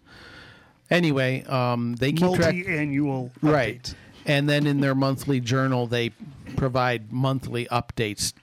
Anyway, 0.90 1.44
um, 1.46 1.96
they 1.96 2.12
keep 2.12 2.34
track. 2.36 2.56
Multi-annual 2.56 3.32
Right. 3.42 3.82
updates. 3.84 3.96
And 4.26 4.48
then 4.48 4.68
in 4.68 4.80
their 4.80 4.96
monthly 4.96 5.40
journal, 5.40 5.88
they 5.88 6.10
provide 6.56 7.12
monthly 7.12 7.66
updates, 7.66 8.34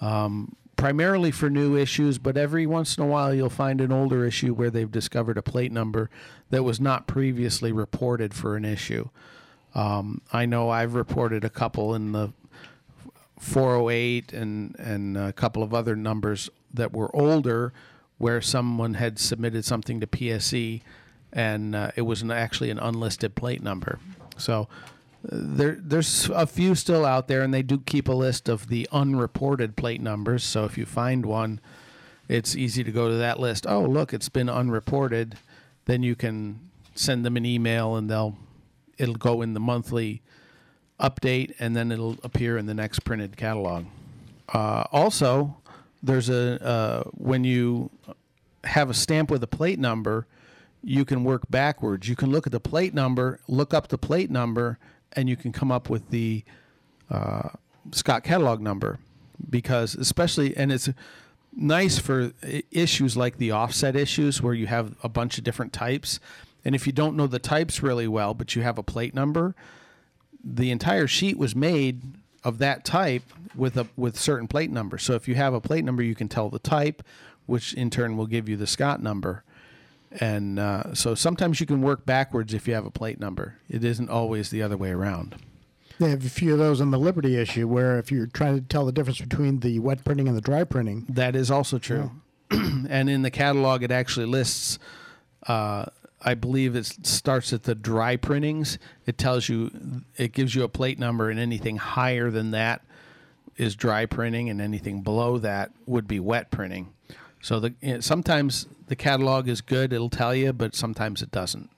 um, 0.00 0.54
primarily 0.76 1.30
for 1.30 1.50
new 1.50 1.76
issues, 1.76 2.18
but 2.18 2.36
every 2.36 2.66
once 2.66 2.96
in 2.96 3.04
a 3.04 3.06
while 3.06 3.34
you'll 3.34 3.50
find 3.50 3.80
an 3.80 3.92
older 3.92 4.24
issue 4.24 4.54
where 4.54 4.70
they've 4.70 4.90
discovered 4.90 5.36
a 5.36 5.42
plate 5.42 5.72
number 5.72 6.08
that 6.50 6.62
was 6.62 6.80
not 6.80 7.06
previously 7.06 7.72
reported 7.72 8.32
for 8.32 8.56
an 8.56 8.64
issue. 8.64 9.08
Um, 9.74 10.22
I 10.32 10.46
know 10.46 10.70
I've 10.70 10.94
reported 10.94 11.44
a 11.44 11.50
couple 11.50 11.94
in 11.94 12.12
the 12.12 12.32
408 13.38 14.32
and, 14.32 14.74
and 14.78 15.16
a 15.18 15.32
couple 15.32 15.62
of 15.62 15.74
other 15.74 15.94
numbers 15.96 16.48
that 16.72 16.92
were 16.92 17.14
older 17.14 17.72
where 18.18 18.40
someone 18.40 18.94
had 18.94 19.18
submitted 19.18 19.64
something 19.64 20.00
to 20.00 20.06
PSE 20.06 20.80
and 21.36 21.76
uh, 21.76 21.90
it 21.94 22.02
was 22.02 22.22
an, 22.22 22.30
actually 22.30 22.70
an 22.70 22.78
unlisted 22.78 23.34
plate 23.34 23.62
number. 23.62 24.00
So 24.38 24.62
uh, 24.62 25.28
there, 25.30 25.76
there's 25.78 26.30
a 26.30 26.46
few 26.46 26.74
still 26.74 27.04
out 27.04 27.28
there, 27.28 27.42
and 27.42 27.52
they 27.52 27.62
do 27.62 27.78
keep 27.78 28.08
a 28.08 28.14
list 28.14 28.48
of 28.48 28.68
the 28.68 28.88
unreported 28.90 29.76
plate 29.76 30.00
numbers. 30.00 30.42
So 30.42 30.64
if 30.64 30.78
you 30.78 30.86
find 30.86 31.26
one, 31.26 31.60
it's 32.26 32.56
easy 32.56 32.82
to 32.82 32.90
go 32.90 33.08
to 33.10 33.16
that 33.16 33.38
list. 33.38 33.66
Oh, 33.68 33.82
look, 33.82 34.14
it's 34.14 34.30
been 34.30 34.48
unreported. 34.48 35.36
Then 35.84 36.02
you 36.02 36.16
can 36.16 36.58
send 36.94 37.24
them 37.24 37.36
an 37.36 37.44
email, 37.44 37.96
and 37.96 38.10
they'll 38.10 38.38
it'll 38.96 39.14
go 39.14 39.42
in 39.42 39.52
the 39.52 39.60
monthly 39.60 40.22
update, 40.98 41.54
and 41.60 41.76
then 41.76 41.92
it'll 41.92 42.16
appear 42.24 42.56
in 42.56 42.64
the 42.64 42.74
next 42.74 43.00
printed 43.00 43.36
catalog. 43.36 43.84
Uh, 44.48 44.84
also, 44.90 45.58
there's 46.02 46.30
a 46.30 46.64
uh, 46.64 47.02
when 47.10 47.44
you 47.44 47.90
have 48.64 48.88
a 48.88 48.94
stamp 48.94 49.30
with 49.30 49.42
a 49.42 49.46
plate 49.46 49.78
number, 49.78 50.26
you 50.88 51.04
can 51.04 51.24
work 51.24 51.42
backwards. 51.50 52.08
You 52.08 52.14
can 52.14 52.30
look 52.30 52.46
at 52.46 52.52
the 52.52 52.60
plate 52.60 52.94
number, 52.94 53.40
look 53.48 53.74
up 53.74 53.88
the 53.88 53.98
plate 53.98 54.30
number, 54.30 54.78
and 55.14 55.28
you 55.28 55.36
can 55.36 55.50
come 55.50 55.72
up 55.72 55.90
with 55.90 56.10
the 56.10 56.44
uh, 57.10 57.48
Scott 57.90 58.22
catalog 58.22 58.60
number. 58.60 59.00
Because 59.50 59.96
especially, 59.96 60.56
and 60.56 60.70
it's 60.70 60.88
nice 61.52 61.98
for 61.98 62.32
issues 62.70 63.16
like 63.16 63.36
the 63.38 63.50
offset 63.50 63.96
issues 63.96 64.40
where 64.40 64.54
you 64.54 64.68
have 64.68 64.94
a 65.02 65.08
bunch 65.08 65.38
of 65.38 65.44
different 65.44 65.72
types. 65.72 66.20
And 66.64 66.74
if 66.74 66.86
you 66.86 66.92
don't 66.92 67.16
know 67.16 67.26
the 67.26 67.40
types 67.40 67.82
really 67.82 68.06
well, 68.06 68.32
but 68.32 68.54
you 68.54 68.62
have 68.62 68.78
a 68.78 68.82
plate 68.84 69.12
number, 69.12 69.56
the 70.42 70.70
entire 70.70 71.08
sheet 71.08 71.36
was 71.36 71.56
made 71.56 72.02
of 72.44 72.58
that 72.58 72.84
type 72.84 73.24
with 73.56 73.76
a 73.76 73.88
with 73.96 74.16
certain 74.16 74.46
plate 74.46 74.70
numbers. 74.70 75.02
So 75.02 75.14
if 75.14 75.26
you 75.26 75.34
have 75.34 75.52
a 75.52 75.60
plate 75.60 75.84
number, 75.84 76.02
you 76.04 76.14
can 76.14 76.28
tell 76.28 76.48
the 76.48 76.60
type, 76.60 77.02
which 77.46 77.74
in 77.74 77.90
turn 77.90 78.16
will 78.16 78.28
give 78.28 78.48
you 78.48 78.56
the 78.56 78.68
Scott 78.68 79.02
number. 79.02 79.42
And 80.20 80.58
uh, 80.58 80.94
so 80.94 81.14
sometimes 81.14 81.60
you 81.60 81.66
can 81.66 81.82
work 81.82 82.06
backwards 82.06 82.54
if 82.54 82.66
you 82.66 82.74
have 82.74 82.86
a 82.86 82.90
plate 82.90 83.20
number. 83.20 83.56
It 83.68 83.84
isn't 83.84 84.08
always 84.08 84.50
the 84.50 84.62
other 84.62 84.76
way 84.76 84.90
around. 84.90 85.36
They 85.98 86.10
have 86.10 86.24
a 86.24 86.30
few 86.30 86.52
of 86.52 86.58
those 86.58 86.80
on 86.80 86.90
the 86.90 86.98
Liberty 86.98 87.36
issue 87.36 87.66
where 87.66 87.98
if 87.98 88.12
you're 88.12 88.26
trying 88.26 88.56
to 88.56 88.60
tell 88.60 88.84
the 88.84 88.92
difference 88.92 89.20
between 89.20 89.60
the 89.60 89.78
wet 89.78 90.04
printing 90.04 90.28
and 90.28 90.36
the 90.36 90.42
dry 90.42 90.64
printing, 90.64 91.06
That 91.08 91.34
is 91.34 91.50
also 91.50 91.78
true. 91.78 92.10
and 92.50 93.08
in 93.08 93.22
the 93.22 93.30
catalog, 93.30 93.82
it 93.82 93.90
actually 93.90 94.26
lists. 94.26 94.78
Uh, 95.46 95.86
I 96.22 96.34
believe 96.34 96.76
it 96.76 96.86
starts 97.06 97.52
at 97.52 97.62
the 97.64 97.74
dry 97.74 98.16
printings. 98.16 98.78
It 99.06 99.16
tells 99.16 99.48
you, 99.48 99.70
it 100.16 100.32
gives 100.32 100.54
you 100.54 100.64
a 100.64 100.68
plate 100.68 100.98
number, 100.98 101.30
and 101.30 101.38
anything 101.40 101.76
higher 101.76 102.30
than 102.30 102.50
that 102.50 102.82
is 103.56 103.74
dry 103.74 104.06
printing, 104.06 104.50
and 104.50 104.60
anything 104.60 105.02
below 105.02 105.38
that 105.38 105.70
would 105.86 106.06
be 106.06 106.20
wet 106.20 106.50
printing. 106.50 106.92
So 107.46 107.60
the 107.60 108.00
sometimes 108.00 108.66
the 108.88 108.96
catalog 108.96 109.46
is 109.46 109.60
good; 109.60 109.92
it'll 109.92 110.10
tell 110.10 110.34
you, 110.34 110.52
but 110.52 110.74
sometimes 110.74 111.22
it 111.22 111.30
doesn't. 111.30 111.70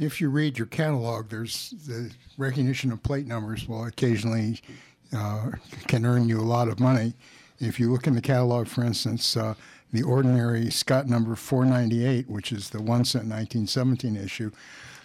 If 0.00 0.20
you 0.20 0.30
read 0.30 0.58
your 0.58 0.66
catalog, 0.66 1.28
there's 1.28 1.72
the 1.86 2.10
recognition 2.36 2.90
of 2.90 3.04
plate 3.04 3.28
numbers 3.28 3.68
will 3.68 3.84
occasionally 3.84 4.60
uh, 5.16 5.50
can 5.86 6.04
earn 6.04 6.28
you 6.28 6.40
a 6.40 6.42
lot 6.42 6.66
of 6.66 6.80
money. 6.80 7.14
If 7.60 7.78
you 7.78 7.92
look 7.92 8.08
in 8.08 8.16
the 8.16 8.20
catalog, 8.20 8.66
for 8.66 8.82
instance, 8.82 9.36
uh, 9.36 9.54
the 9.92 10.02
ordinary 10.02 10.68
Scott 10.68 11.06
number 11.06 11.36
498, 11.36 12.28
which 12.28 12.50
is 12.50 12.70
the 12.70 12.82
one 12.82 13.04
cent 13.04 13.26
1917 13.26 14.16
issue, 14.16 14.50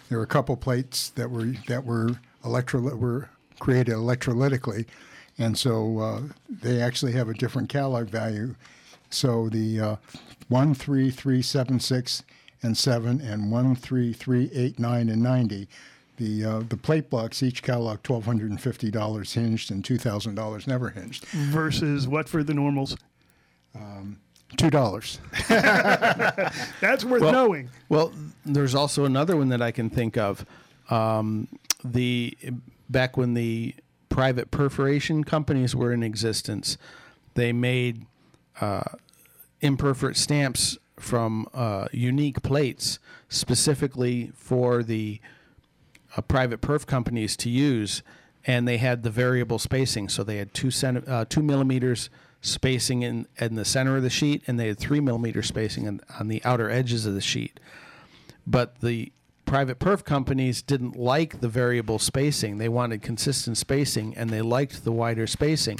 there 0.08 0.18
were 0.18 0.24
a 0.24 0.26
couple 0.26 0.56
plates 0.56 1.10
that 1.10 1.30
were 1.30 1.54
that 1.68 1.84
were 1.84 2.18
electro 2.44 2.80
were 2.80 3.30
created 3.60 3.94
electrolytically, 3.94 4.86
and 5.38 5.58
so 5.58 5.98
uh, 5.98 6.22
they 6.48 6.80
actually 6.80 7.12
have 7.12 7.28
a 7.28 7.34
different 7.34 7.68
catalog 7.68 8.08
value. 8.08 8.54
So 9.10 9.48
the 9.48 9.80
uh, 9.80 9.96
one, 10.48 10.74
three, 10.74 11.10
three, 11.10 11.42
seven, 11.42 11.80
six, 11.80 12.22
and 12.62 12.76
seven, 12.76 13.20
and 13.20 13.50
one, 13.50 13.74
three, 13.76 14.12
three, 14.12 14.50
eight, 14.54 14.78
nine, 14.78 15.08
and 15.08 15.22
ninety. 15.22 15.68
The 16.16 16.44
uh, 16.44 16.58
the 16.68 16.76
plate 16.76 17.10
blocks 17.10 17.42
each 17.42 17.62
catalog 17.62 18.02
twelve 18.02 18.24
hundred 18.24 18.50
and 18.50 18.60
fifty 18.60 18.90
dollars 18.90 19.32
hinged 19.32 19.70
and 19.70 19.84
two 19.84 19.98
thousand 19.98 20.36
dollars 20.36 20.66
never 20.66 20.90
hinged. 20.90 21.24
Versus 21.26 22.06
what 22.06 22.28
for 22.28 22.44
the 22.44 22.54
normals? 22.54 22.96
Two 24.56 24.70
dollars. 24.70 25.18
That's 25.48 27.04
worth 27.04 27.22
knowing. 27.22 27.70
Well, 27.88 28.12
there's 28.46 28.74
also 28.74 29.04
another 29.04 29.36
one 29.36 29.48
that 29.48 29.60
I 29.60 29.72
can 29.72 29.90
think 29.90 30.16
of. 30.16 30.46
Um, 30.90 31.48
the 31.84 32.36
back 32.88 33.16
when 33.16 33.34
the 33.34 33.74
private 34.14 34.52
perforation 34.52 35.24
companies 35.24 35.74
were 35.74 35.92
in 35.92 36.04
existence, 36.04 36.78
they 37.34 37.52
made 37.52 38.06
uh, 38.60 38.84
imperforate 39.60 40.14
stamps 40.14 40.78
from 40.96 41.48
uh, 41.52 41.88
unique 41.90 42.40
plates 42.40 43.00
specifically 43.28 44.30
for 44.36 44.84
the 44.84 45.20
uh, 46.16 46.20
private 46.20 46.60
perf 46.60 46.86
companies 46.86 47.36
to 47.36 47.50
use, 47.50 48.04
and 48.46 48.68
they 48.68 48.76
had 48.76 49.02
the 49.02 49.10
variable 49.10 49.58
spacing. 49.58 50.08
So 50.08 50.22
they 50.22 50.36
had 50.36 50.54
two 50.54 50.68
centi- 50.68 51.08
uh, 51.08 51.24
two 51.28 51.42
millimeters 51.42 52.08
spacing 52.40 53.02
in 53.02 53.26
in 53.40 53.56
the 53.56 53.64
center 53.64 53.96
of 53.96 54.04
the 54.04 54.10
sheet, 54.10 54.44
and 54.46 54.60
they 54.60 54.68
had 54.68 54.78
three 54.78 55.00
millimeter 55.00 55.42
spacing 55.42 55.88
on, 55.88 56.00
on 56.20 56.28
the 56.28 56.40
outer 56.44 56.70
edges 56.70 57.04
of 57.04 57.14
the 57.14 57.20
sheet. 57.20 57.58
But 58.46 58.78
the 58.80 59.10
private 59.44 59.78
perf 59.78 60.04
companies 60.04 60.62
didn't 60.62 60.96
like 60.96 61.40
the 61.40 61.48
variable 61.48 61.98
spacing; 61.98 62.58
they 62.58 62.68
wanted 62.68 63.02
consistent 63.02 63.56
spacing, 63.58 64.16
and 64.16 64.30
they 64.30 64.42
liked 64.42 64.84
the 64.84 64.92
wider 64.92 65.26
spacing. 65.26 65.78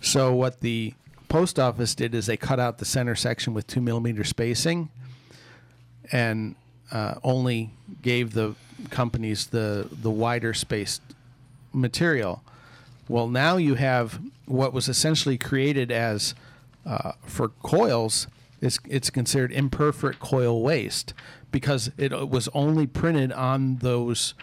So 0.00 0.32
what 0.34 0.60
the 0.60 0.94
post 1.28 1.58
office 1.58 1.94
did 1.94 2.14
is 2.14 2.26
they 2.26 2.36
cut 2.36 2.58
out 2.58 2.78
the 2.78 2.84
center 2.84 3.14
section 3.14 3.54
with 3.54 3.66
two 3.66 3.80
millimeter 3.80 4.24
spacing, 4.24 4.90
and 6.10 6.54
uh, 6.90 7.14
only 7.22 7.70
gave 8.02 8.32
the 8.32 8.54
companies 8.90 9.48
the 9.48 9.88
the 9.90 10.10
wider 10.10 10.54
spaced 10.54 11.02
material. 11.72 12.42
Well, 13.08 13.28
now 13.28 13.56
you 13.56 13.74
have 13.74 14.20
what 14.46 14.72
was 14.72 14.88
essentially 14.88 15.38
created 15.38 15.90
as 15.90 16.34
uh, 16.86 17.12
for 17.24 17.48
coils. 17.48 18.26
It's, 18.60 18.80
it's 18.88 19.08
considered 19.08 19.52
imperforate 19.52 20.18
coil 20.18 20.62
waste 20.62 21.14
because 21.50 21.90
it 21.96 22.28
was 22.28 22.48
only 22.54 22.86
printed 22.86 23.32
on 23.32 23.76
those 23.76 24.34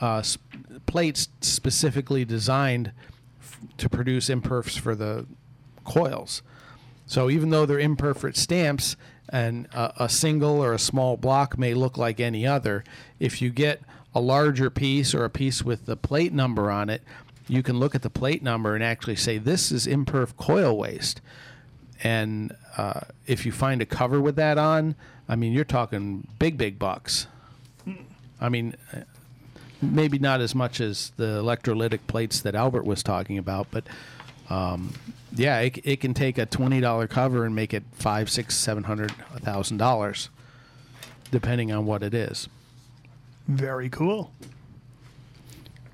uh, 0.00 0.18
s- 0.18 0.38
plates 0.86 1.28
specifically 1.40 2.24
designed 2.24 2.92
f- 3.40 3.58
to 3.78 3.88
produce 3.88 4.28
imperfs 4.28 4.78
for 4.78 4.94
the 4.94 5.26
coils. 5.84 6.42
So 7.06 7.30
even 7.30 7.50
though 7.50 7.66
they're 7.66 7.78
imperfect 7.78 8.36
stamps 8.36 8.96
and 9.28 9.66
a, 9.72 10.04
a 10.04 10.08
single 10.08 10.62
or 10.62 10.72
a 10.72 10.78
small 10.78 11.16
block 11.16 11.56
may 11.58 11.74
look 11.74 11.96
like 11.96 12.20
any 12.20 12.46
other, 12.46 12.84
if 13.20 13.40
you 13.40 13.50
get 13.50 13.80
a 14.14 14.20
larger 14.20 14.70
piece 14.70 15.14
or 15.14 15.24
a 15.24 15.30
piece 15.30 15.62
with 15.62 15.86
the 15.86 15.96
plate 15.96 16.32
number 16.32 16.70
on 16.70 16.90
it, 16.90 17.02
you 17.48 17.62
can 17.62 17.78
look 17.78 17.94
at 17.94 18.02
the 18.02 18.10
plate 18.10 18.42
number 18.42 18.74
and 18.74 18.82
actually 18.82 19.16
say 19.16 19.38
this 19.38 19.70
is 19.70 19.86
imperf 19.86 20.36
coil 20.36 20.76
waste. 20.76 21.20
And 22.02 22.54
uh, 22.76 23.00
if 23.26 23.46
you 23.46 23.52
find 23.52 23.80
a 23.80 23.86
cover 23.86 24.20
with 24.20 24.36
that 24.36 24.58
on, 24.58 24.96
I 25.28 25.36
mean, 25.36 25.52
you're 25.52 25.64
talking 25.64 26.26
big, 26.38 26.56
big 26.56 26.78
bucks. 26.78 27.26
I 28.40 28.48
mean, 28.48 28.74
uh, 28.92 29.00
maybe 29.80 30.18
not 30.18 30.40
as 30.40 30.54
much 30.54 30.80
as 30.80 31.12
the 31.16 31.40
electrolytic 31.42 32.00
plates 32.06 32.40
that 32.40 32.54
Albert 32.54 32.84
was 32.84 33.02
talking 33.02 33.38
about, 33.38 33.66
but 33.70 33.84
um, 34.50 34.92
yeah, 35.34 35.58
it, 35.60 35.78
it 35.84 36.00
can 36.00 36.14
take 36.14 36.38
a 36.38 36.46
twenty 36.46 36.80
dollar 36.80 37.06
cover 37.06 37.44
and 37.44 37.54
make 37.54 37.74
it 37.74 37.82
five, 37.92 38.30
six, 38.30 38.54
seven 38.56 38.84
hundred, 38.84 39.12
a 39.34 39.40
thousand 39.40 39.78
dollars, 39.78 40.28
depending 41.30 41.72
on 41.72 41.86
what 41.86 42.02
it 42.02 42.14
is. 42.14 42.48
Very 43.48 43.88
cool. 43.88 44.30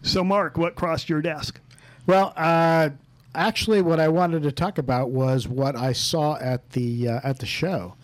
So, 0.03 0.25
Mark, 0.25 0.59
what 0.59 0.75
crossed 0.75 1.09
your 1.09 1.23
desk? 1.23 1.61
Well, 2.07 2.33
uh, 2.37 2.91
actually, 3.35 3.83
what 3.83 4.01
I 4.01 4.09
wanted 4.09 4.43
to 4.43 4.53
talk 4.53 4.79
about 4.79 5.11
was 5.11 5.47
what 5.47 5.77
I 5.77 5.93
saw 5.93 6.37
at 6.39 6.71
the 6.73 7.09
uh, 7.09 7.21
at 7.23 7.39
the 7.39 7.47
show, 7.47 7.95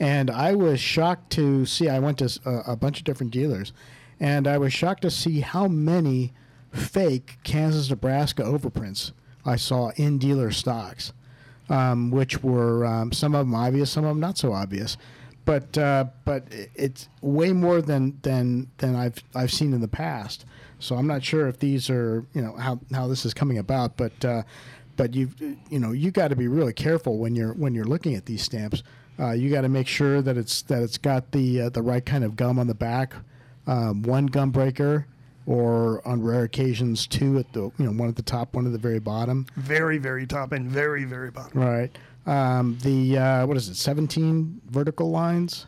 and 0.00 0.30
I 0.30 0.54
was 0.54 0.80
shocked 0.80 1.30
to 1.32 1.66
see. 1.66 1.88
I 1.88 1.98
went 1.98 2.18
to 2.18 2.40
a 2.66 2.76
bunch 2.76 2.98
of 2.98 3.04
different 3.04 3.32
dealers, 3.32 3.72
and 4.20 4.46
I 4.46 4.58
was 4.58 4.72
shocked 4.72 5.02
to 5.02 5.10
see 5.10 5.40
how 5.40 5.68
many 5.68 6.32
fake 6.72 7.38
Kansas 7.44 7.90
Nebraska 7.90 8.42
overprints 8.42 9.12
I 9.44 9.56
saw 9.56 9.90
in 9.96 10.18
dealer 10.18 10.50
stocks, 10.50 11.12
um, 11.68 12.10
which 12.10 12.42
were 12.42 12.84
um, 12.84 13.12
some 13.12 13.34
of 13.34 13.46
them 13.46 13.54
obvious, 13.54 13.90
some 13.90 14.04
of 14.04 14.10
them 14.10 14.20
not 14.20 14.38
so 14.38 14.52
obvious. 14.52 14.96
But 15.44 15.78
uh, 15.78 16.04
but 16.26 16.44
it's 16.74 17.08
way 17.22 17.52
more 17.54 17.80
than 17.80 18.18
than 18.22 18.70
than 18.78 18.94
I've 18.94 19.16
I've 19.34 19.52
seen 19.52 19.72
in 19.72 19.80
the 19.80 19.88
past. 19.88 20.44
So 20.78 20.96
I'm 20.96 21.06
not 21.06 21.24
sure 21.24 21.48
if 21.48 21.58
these 21.58 21.88
are 21.88 22.26
you 22.34 22.42
know 22.42 22.52
how 22.52 22.80
how 22.92 23.08
this 23.08 23.24
is 23.24 23.32
coming 23.32 23.56
about, 23.56 23.96
but 23.96 24.24
uh, 24.24 24.42
but 24.96 25.14
you 25.14 25.30
you 25.70 25.78
know 25.78 25.92
you 25.92 26.10
got 26.10 26.28
to 26.28 26.36
be 26.36 26.48
really 26.48 26.74
careful 26.74 27.16
when 27.16 27.34
you're 27.34 27.54
when 27.54 27.74
you're 27.74 27.86
looking 27.86 28.14
at 28.14 28.26
these 28.26 28.42
stamps. 28.42 28.82
Uh, 29.18 29.32
you 29.32 29.50
got 29.50 29.62
to 29.62 29.68
make 29.68 29.86
sure 29.88 30.22
that 30.22 30.36
it's 30.36 30.62
that 30.62 30.82
it's 30.82 30.98
got 30.98 31.32
the 31.32 31.62
uh, 31.62 31.68
the 31.70 31.82
right 31.82 32.04
kind 32.06 32.22
of 32.24 32.36
gum 32.36 32.58
on 32.58 32.66
the 32.66 32.74
back, 32.74 33.14
um, 33.66 34.02
one 34.02 34.26
gum 34.26 34.50
breaker, 34.50 35.06
or 35.46 36.06
on 36.06 36.22
rare 36.22 36.44
occasions 36.44 37.06
two 37.06 37.38
at 37.38 37.52
the 37.52 37.62
you 37.62 37.84
know 37.84 37.90
one 37.90 38.08
at 38.08 38.16
the 38.16 38.22
top, 38.22 38.54
one 38.54 38.66
at 38.66 38.72
the 38.72 38.78
very 38.78 39.00
bottom. 39.00 39.46
Very, 39.56 39.98
very 39.98 40.26
top 40.26 40.52
and 40.52 40.68
very, 40.68 41.04
very 41.04 41.30
bottom. 41.30 41.60
Right. 41.60 41.96
Um, 42.26 42.78
the 42.82 43.18
uh, 43.18 43.46
what 43.46 43.56
is 43.56 43.68
it? 43.68 43.74
Seventeen 43.76 44.60
vertical 44.70 45.10
lines. 45.10 45.66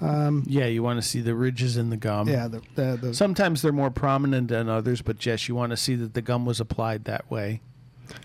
Yeah, 0.00 0.66
you 0.66 0.82
want 0.82 1.00
to 1.00 1.08
see 1.08 1.22
the 1.22 1.34
ridges 1.34 1.78
in 1.78 1.88
the 1.88 1.96
gum. 1.96 2.28
Yeah. 2.28 2.48
The, 2.48 2.60
the, 2.74 2.98
the 3.00 3.14
Sometimes 3.14 3.62
they're 3.62 3.72
more 3.72 3.90
prominent 3.90 4.48
than 4.48 4.68
others, 4.68 5.00
but 5.00 5.24
yes, 5.24 5.48
you 5.48 5.54
want 5.54 5.70
to 5.70 5.78
see 5.78 5.94
that 5.94 6.12
the 6.12 6.20
gum 6.20 6.44
was 6.44 6.60
applied 6.60 7.04
that 7.04 7.30
way. 7.30 7.62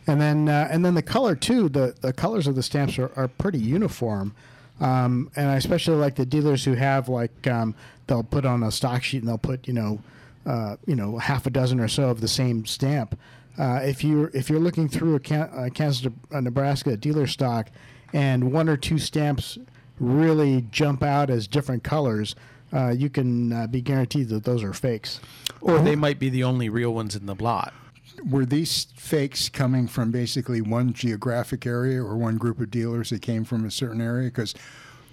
And 0.08 0.20
then 0.20 0.50
uh, 0.50 0.68
and 0.72 0.84
then 0.84 0.96
the 0.96 1.02
color 1.02 1.36
too. 1.36 1.70
The 1.70 1.96
the 2.02 2.13
colors 2.13 2.48
of 2.48 2.56
the 2.56 2.63
stamps 2.63 2.98
are, 3.00 3.12
are 3.15 3.28
pretty 3.28 3.60
uniform. 3.60 4.34
Um, 4.80 5.30
and 5.36 5.50
I 5.50 5.58
especially 5.58 5.98
like 5.98 6.15
the 6.15 6.26
dealers 6.26 6.63
who 6.63 6.74
have 6.74 7.10
like 7.10 7.48
um, 7.48 7.76
they'll 8.08 8.24
put 8.24 8.46
on 8.46 8.63
a 8.63 8.72
stock 8.72 9.04
sheet 9.04 9.20
and 9.20 9.28
they'll 9.28 9.38
put 9.38 9.68
you 9.68 9.74
know 9.74 10.02
uh, 10.46 10.78
you 10.86 10.96
know 10.96 11.18
half 11.18 11.46
a 11.46 11.50
dozen 11.50 11.80
or 11.80 11.88
so 11.88 12.10
of 12.10 12.22
the 12.22 12.28
same 12.28 12.65
stamp. 12.65 13.18
Uh, 13.58 13.82
if 13.84 14.04
you're 14.04 14.32
if 14.34 14.50
you're 14.50 14.60
looking 14.60 14.88
through 14.88 15.15
a, 15.15 15.20
Can- 15.20 15.50
a 15.54 15.70
Kansas 15.70 16.12
a 16.32 16.42
Nebraska 16.42 16.96
dealer 16.96 17.28
stock 17.28 17.70
and 18.13 18.52
one 18.52 18.70
or 18.70 18.78
two 18.78 18.98
stamps 18.98 19.58
really 20.00 20.65
jump 20.72 21.04
out 21.04 21.30
as 21.30 21.46
different 21.46 21.84
colors, 21.84 22.36
uh, 22.72 22.89
you 22.89 23.10
can 23.10 23.52
uh, 23.52 23.68
be 23.68 23.82
guaranteed 23.82 24.30
that 24.30 24.46
those 24.46 24.63
are 24.63 24.74
fakes. 24.74 25.20
Or 25.62 25.80
they 25.80 25.98
might 25.98 26.20
be 26.20 26.30
the 26.30 26.44
only 26.44 26.70
real 26.70 26.94
ones 26.94 27.15
in 27.15 27.26
the 27.26 27.36
lot. 27.36 27.74
Were 28.27 28.45
these 28.45 28.88
fakes 28.95 29.49
coming 29.49 29.88
from 29.88 30.12
basically 30.12 30.62
one 30.62 30.93
geographic 30.93 31.65
area 31.65 32.01
or 32.01 32.17
one 32.17 32.38
group 32.38 32.60
of 32.60 32.71
dealers 32.71 33.10
that 33.10 33.21
came 33.21 33.43
from 33.43 33.65
a 33.65 33.71
certain 33.71 34.01
area? 34.01 34.29
Because 34.29 34.55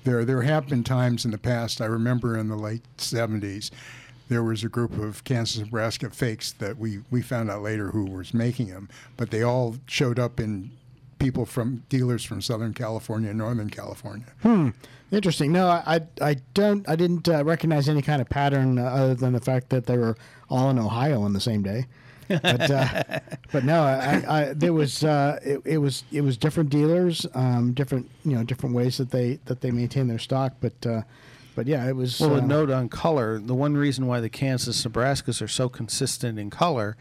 there 0.05 0.25
there 0.25 0.42
have 0.42 0.69
been 0.69 0.85
times 0.85 1.25
in 1.25 1.31
the 1.31 1.38
past. 1.38 1.81
I 1.81 1.87
remember 1.87 2.38
in 2.38 2.49
the 2.49 2.57
late 2.57 2.83
'70s, 2.99 3.71
there 4.29 4.42
was 4.42 4.64
a 4.64 4.69
group 4.69 4.97
of 4.99 5.25
Kansas, 5.25 5.61
Nebraska 5.61 6.11
fakes 6.11 6.53
that 6.53 6.79
we 6.79 7.01
we 7.11 7.23
found 7.23 7.51
out 7.51 7.62
later 7.62 7.90
who 7.90 8.05
was 8.05 8.33
making 8.33 8.69
them, 8.69 8.88
but 9.16 9.31
they 9.31 9.42
all 9.42 9.77
showed 9.87 10.19
up 10.19 10.40
in 10.40 10.71
people 11.19 11.47
from 11.47 11.83
dealers 11.88 12.25
from 12.25 12.40
Southern 12.42 12.75
California 12.75 13.31
and 13.31 13.38
Northern 13.38 13.71
California. 13.71 14.27
Hmm. 14.42 14.71
Interesting. 15.12 15.53
No, 15.53 15.69
I, 15.69 16.01
I, 16.21 16.35
don't. 16.55 16.88
I 16.88 16.97
didn't 16.97 17.29
uh, 17.29 17.45
recognize 17.45 17.88
any 17.88 18.03
kind 18.03 18.21
of 18.21 18.29
pattern 18.29 18.77
other 18.77 19.14
than 19.14 19.33
the 19.35 19.40
fact 19.40 19.69
that 19.71 19.87
they 19.87 19.97
were 19.97 20.16
all 20.51 20.69
in 20.69 20.79
Ohio 20.79 21.23
on 21.23 21.33
the 21.33 21.40
same 21.40 21.62
day. 21.62 21.87
But 22.29 22.71
uh, 22.71 23.03
but 23.53 23.65
no, 23.65 23.83
I, 23.83 24.25
I 24.29 24.53
there 24.53 24.73
was 24.73 25.05
uh, 25.05 25.39
it, 25.43 25.61
it 25.65 25.79
was 25.79 26.05
it 26.12 26.23
was 26.23 26.37
different 26.37 26.71
dealers, 26.71 27.27
um, 27.35 27.73
different 27.73 28.11
you 28.25 28.37
know 28.37 28.45
different 28.45 28.75
ways 28.75 28.99
that 28.99 29.11
they 29.11 29.39
that 29.47 29.61
they 29.61 29.71
maintain 29.71 30.09
their 30.09 30.19
stock. 30.19 30.55
But 30.61 30.87
uh, 30.87 31.03
but 31.55 31.67
yeah, 31.67 31.89
it 31.89 31.97
was. 31.97 32.21
Well, 32.21 32.35
uh, 32.35 32.39
a 32.39 32.43
note 32.43 32.71
on 32.71 32.89
color. 32.89 33.39
The 33.39 33.55
one 33.55 33.77
reason 33.77 34.07
why 34.07 34.21
the 34.21 34.29
Kansas 34.29 34.85
Nebraskas 34.85 35.41
are 35.43 35.49
so 35.49 35.69
consistent 35.69 36.39
in 36.39 36.51
color 36.51 36.97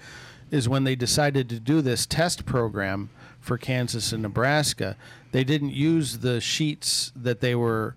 is 0.51 0.69
when 0.69 0.83
they 0.83 0.95
decided 0.95 1.49
to 1.49 1.59
do 1.59 1.81
this 1.81 2.05
test 2.05 2.45
program 2.45 3.09
for 3.39 3.57
Kansas 3.57 4.11
and 4.11 4.23
Nebraska, 4.23 4.95
they 5.31 5.43
didn't 5.43 5.71
use 5.71 6.19
the 6.19 6.41
sheets 6.41 7.11
that 7.15 7.41
they 7.41 7.55
were 7.55 7.95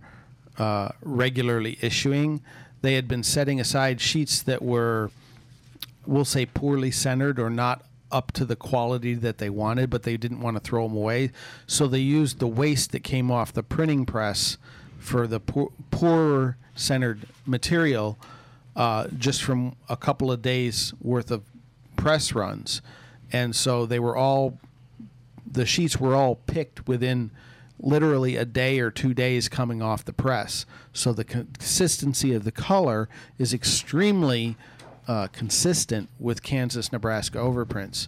uh, 0.59 0.91
regularly 1.03 1.79
issuing. 1.81 2.43
They 2.83 2.95
had 2.95 3.09
been 3.09 3.23
setting 3.23 3.61
aside 3.61 4.01
sheets 4.01 4.43
that 4.43 4.63
were, 4.63 5.11
we'll 6.09 6.25
say, 6.25 6.47
poorly 6.47 6.91
centered 6.91 7.39
or 7.39 7.51
not 7.51 7.85
up 8.11 8.33
to 8.33 8.47
the 8.47 8.57
quality 8.57 9.13
that 9.13 9.37
they 9.37 9.51
wanted, 9.51 9.91
but 9.91 10.03
they 10.05 10.17
didn't 10.17 10.41
want 10.41 10.57
to 10.57 10.61
throw 10.61 10.89
them 10.89 10.97
away. 10.97 11.31
So 11.67 11.87
they 11.87 11.99
used 11.99 12.39
the 12.39 12.47
waste 12.47 12.93
that 12.93 13.05
came 13.05 13.31
off 13.31 13.53
the 13.53 13.63
printing 13.63 14.07
press 14.07 14.57
for 14.99 15.27
the 15.27 15.39
poor, 15.39 15.71
poorer 15.91 16.57
centered 16.75 17.27
material 17.45 18.19
uh, 18.75 19.09
just 19.19 19.43
from 19.43 19.77
a 19.89 19.97
couple 19.97 20.33
of 20.33 20.41
days 20.41 20.95
worth 21.03 21.31
of 21.31 21.43
press 21.97 22.33
runs. 22.33 22.81
and 23.31 23.55
so 23.55 23.85
they 23.85 23.99
were 23.99 24.17
all 24.17 24.59
the 25.51 25.67
sheets 25.67 25.99
were 25.99 26.15
all 26.15 26.37
picked 26.37 26.87
within 26.87 27.31
literally 27.81 28.37
a 28.37 28.45
day 28.45 28.79
or 28.81 28.91
two 28.91 29.13
days 29.13 29.49
coming 29.49 29.83
off 29.83 30.05
the 30.05 30.13
press. 30.13 30.67
So 30.93 31.13
the 31.13 31.25
consistency 31.25 32.35
of 32.35 32.45
the 32.45 32.53
color 32.53 33.09
is 33.39 33.55
extremely 33.55 34.57
uh, 35.09 35.27
consistent 35.29 36.11
with 36.21 36.43
Kansas, 36.43 36.93
Nebraska 36.93 37.39
overprints. 37.39 38.07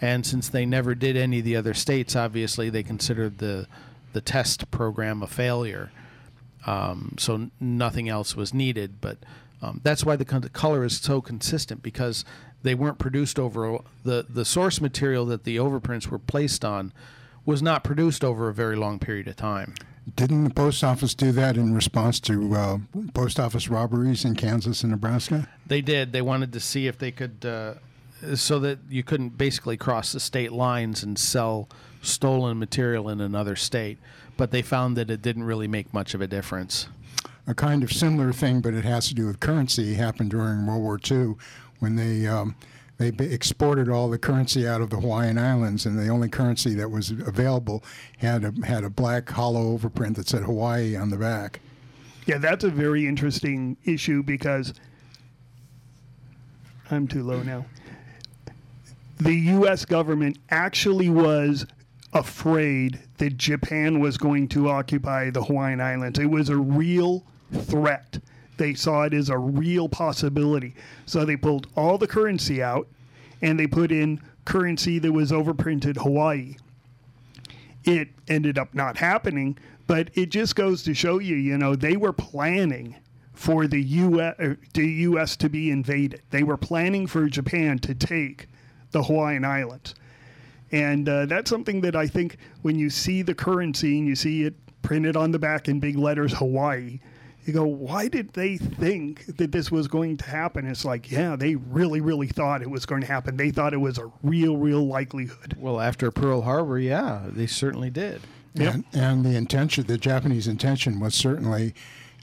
And 0.00 0.24
since 0.24 0.48
they 0.48 0.64
never 0.64 0.94
did 0.94 1.16
any 1.16 1.40
of 1.40 1.44
the 1.44 1.56
other 1.56 1.74
states, 1.74 2.16
obviously 2.16 2.70
they 2.70 2.82
considered 2.82 3.38
the 3.38 3.66
the 4.12 4.20
test 4.20 4.70
program 4.70 5.22
a 5.22 5.26
failure. 5.26 5.92
Um, 6.66 7.14
so 7.18 7.50
nothing 7.60 8.08
else 8.08 8.34
was 8.34 8.52
needed. 8.52 9.00
But 9.00 9.18
um, 9.62 9.80
that's 9.84 10.04
why 10.04 10.16
the 10.16 10.24
con- 10.24 10.42
color 10.52 10.84
is 10.84 10.98
so 10.98 11.20
consistent 11.20 11.82
because 11.82 12.24
they 12.62 12.74
weren't 12.74 12.98
produced 12.98 13.38
over 13.38 13.78
the 14.04 14.24
the 14.28 14.44
source 14.44 14.80
material 14.80 15.26
that 15.26 15.44
the 15.44 15.56
overprints 15.56 16.06
were 16.06 16.18
placed 16.18 16.64
on 16.64 16.92
was 17.44 17.62
not 17.62 17.84
produced 17.84 18.24
over 18.24 18.48
a 18.48 18.54
very 18.54 18.76
long 18.76 18.98
period 18.98 19.28
of 19.28 19.36
time. 19.36 19.74
Didn't 20.16 20.44
the 20.44 20.50
post 20.50 20.82
office 20.82 21.14
do 21.14 21.30
that 21.32 21.56
in 21.56 21.74
response 21.74 22.20
to 22.20 22.54
uh, 22.54 22.78
post 23.14 23.38
office 23.38 23.68
robberies 23.68 24.24
in 24.24 24.34
Kansas 24.34 24.82
and 24.82 24.90
Nebraska? 24.90 25.48
They 25.66 25.80
did. 25.80 26.12
They 26.12 26.22
wanted 26.22 26.52
to 26.54 26.60
see 26.60 26.86
if 26.86 26.98
they 26.98 27.10
could, 27.10 27.44
uh, 27.44 27.74
so 28.34 28.58
that 28.60 28.78
you 28.88 29.02
couldn't 29.02 29.36
basically 29.38 29.76
cross 29.76 30.12
the 30.12 30.20
state 30.20 30.52
lines 30.52 31.02
and 31.02 31.18
sell 31.18 31.68
stolen 32.02 32.58
material 32.58 33.08
in 33.08 33.20
another 33.20 33.56
state. 33.56 33.98
But 34.36 34.50
they 34.50 34.62
found 34.62 34.96
that 34.96 35.10
it 35.10 35.22
didn't 35.22 35.44
really 35.44 35.68
make 35.68 35.92
much 35.92 36.14
of 36.14 36.20
a 36.20 36.26
difference. 36.26 36.88
A 37.46 37.54
kind 37.54 37.82
of 37.82 37.92
similar 37.92 38.32
thing, 38.32 38.60
but 38.60 38.74
it 38.74 38.84
has 38.84 39.08
to 39.08 39.14
do 39.14 39.26
with 39.26 39.40
currency, 39.40 39.94
happened 39.94 40.30
during 40.30 40.66
World 40.66 40.82
War 40.82 40.98
II 41.10 41.34
when 41.78 41.96
they 41.96 42.26
um, 42.26 42.54
they 43.00 43.24
exported 43.24 43.88
all 43.88 44.10
the 44.10 44.18
currency 44.18 44.68
out 44.68 44.82
of 44.82 44.90
the 44.90 44.96
Hawaiian 44.96 45.38
Islands, 45.38 45.86
and 45.86 45.98
the 45.98 46.08
only 46.08 46.28
currency 46.28 46.74
that 46.74 46.90
was 46.90 47.10
available 47.10 47.82
had 48.18 48.44
a, 48.44 48.52
had 48.66 48.84
a 48.84 48.90
black 48.90 49.30
hollow 49.30 49.78
overprint 49.78 50.16
that 50.16 50.28
said 50.28 50.42
Hawaii 50.42 50.94
on 50.96 51.08
the 51.08 51.16
back. 51.16 51.60
Yeah, 52.26 52.36
that's 52.36 52.62
a 52.62 52.68
very 52.68 53.06
interesting 53.06 53.78
issue 53.86 54.22
because 54.22 54.74
I'm 56.90 57.08
too 57.08 57.22
low 57.22 57.42
now. 57.42 57.64
The 59.16 59.34
U.S. 59.34 59.86
government 59.86 60.38
actually 60.50 61.08
was 61.08 61.64
afraid 62.12 63.00
that 63.16 63.38
Japan 63.38 64.00
was 64.00 64.18
going 64.18 64.46
to 64.48 64.68
occupy 64.68 65.30
the 65.30 65.42
Hawaiian 65.42 65.80
Islands. 65.80 66.18
It 66.18 66.26
was 66.26 66.50
a 66.50 66.56
real 66.56 67.24
threat. 67.50 68.18
They 68.60 68.74
saw 68.74 69.04
it 69.04 69.14
as 69.14 69.30
a 69.30 69.38
real 69.38 69.88
possibility. 69.88 70.74
So 71.06 71.24
they 71.24 71.36
pulled 71.36 71.66
all 71.76 71.96
the 71.96 72.06
currency 72.06 72.62
out 72.62 72.86
and 73.40 73.58
they 73.58 73.66
put 73.66 73.90
in 73.90 74.20
currency 74.44 74.98
that 74.98 75.12
was 75.12 75.32
overprinted 75.32 75.96
Hawaii. 75.96 76.56
It 77.84 78.10
ended 78.28 78.58
up 78.58 78.74
not 78.74 78.98
happening, 78.98 79.56
but 79.86 80.10
it 80.12 80.26
just 80.26 80.56
goes 80.56 80.82
to 80.82 80.92
show 80.92 81.20
you, 81.20 81.36
you 81.36 81.56
know, 81.56 81.74
they 81.74 81.96
were 81.96 82.12
planning 82.12 82.96
for 83.32 83.66
the 83.66 83.80
U.S. 83.80 84.34
er, 84.38 84.58
the 84.74 84.86
U.S. 84.86 85.38
to 85.38 85.48
be 85.48 85.70
invaded. 85.70 86.20
They 86.28 86.42
were 86.42 86.58
planning 86.58 87.06
for 87.06 87.30
Japan 87.30 87.78
to 87.78 87.94
take 87.94 88.46
the 88.90 89.04
Hawaiian 89.04 89.46
Islands. 89.46 89.94
And 90.70 91.08
uh, 91.08 91.24
that's 91.24 91.48
something 91.48 91.80
that 91.80 91.96
I 91.96 92.06
think 92.06 92.36
when 92.60 92.78
you 92.78 92.90
see 92.90 93.22
the 93.22 93.34
currency 93.34 93.98
and 93.98 94.06
you 94.06 94.14
see 94.14 94.42
it 94.42 94.54
printed 94.82 95.16
on 95.16 95.30
the 95.30 95.38
back 95.38 95.66
in 95.66 95.80
big 95.80 95.96
letters 95.96 96.34
Hawaii, 96.34 97.00
you 97.46 97.52
go, 97.52 97.64
why 97.64 98.08
did 98.08 98.32
they 98.34 98.56
think 98.56 99.36
that 99.36 99.52
this 99.52 99.70
was 99.70 99.88
going 99.88 100.16
to 100.18 100.24
happen? 100.24 100.66
It's 100.66 100.84
like, 100.84 101.10
yeah, 101.10 101.36
they 101.36 101.54
really, 101.54 102.00
really 102.00 102.26
thought 102.26 102.62
it 102.62 102.70
was 102.70 102.86
going 102.86 103.00
to 103.00 103.06
happen. 103.06 103.36
They 103.36 103.50
thought 103.50 103.72
it 103.72 103.78
was 103.78 103.98
a 103.98 104.10
real, 104.22 104.56
real 104.56 104.86
likelihood. 104.86 105.56
Well, 105.58 105.80
after 105.80 106.10
Pearl 106.10 106.42
Harbor, 106.42 106.78
yeah, 106.78 107.22
they 107.28 107.46
certainly 107.46 107.90
did. 107.90 108.22
Yep. 108.54 108.74
And, 108.74 108.84
and 108.92 109.24
the 109.24 109.36
intention, 109.36 109.86
the 109.86 109.98
Japanese 109.98 110.48
intention 110.48 111.00
was 111.00 111.14
certainly 111.14 111.74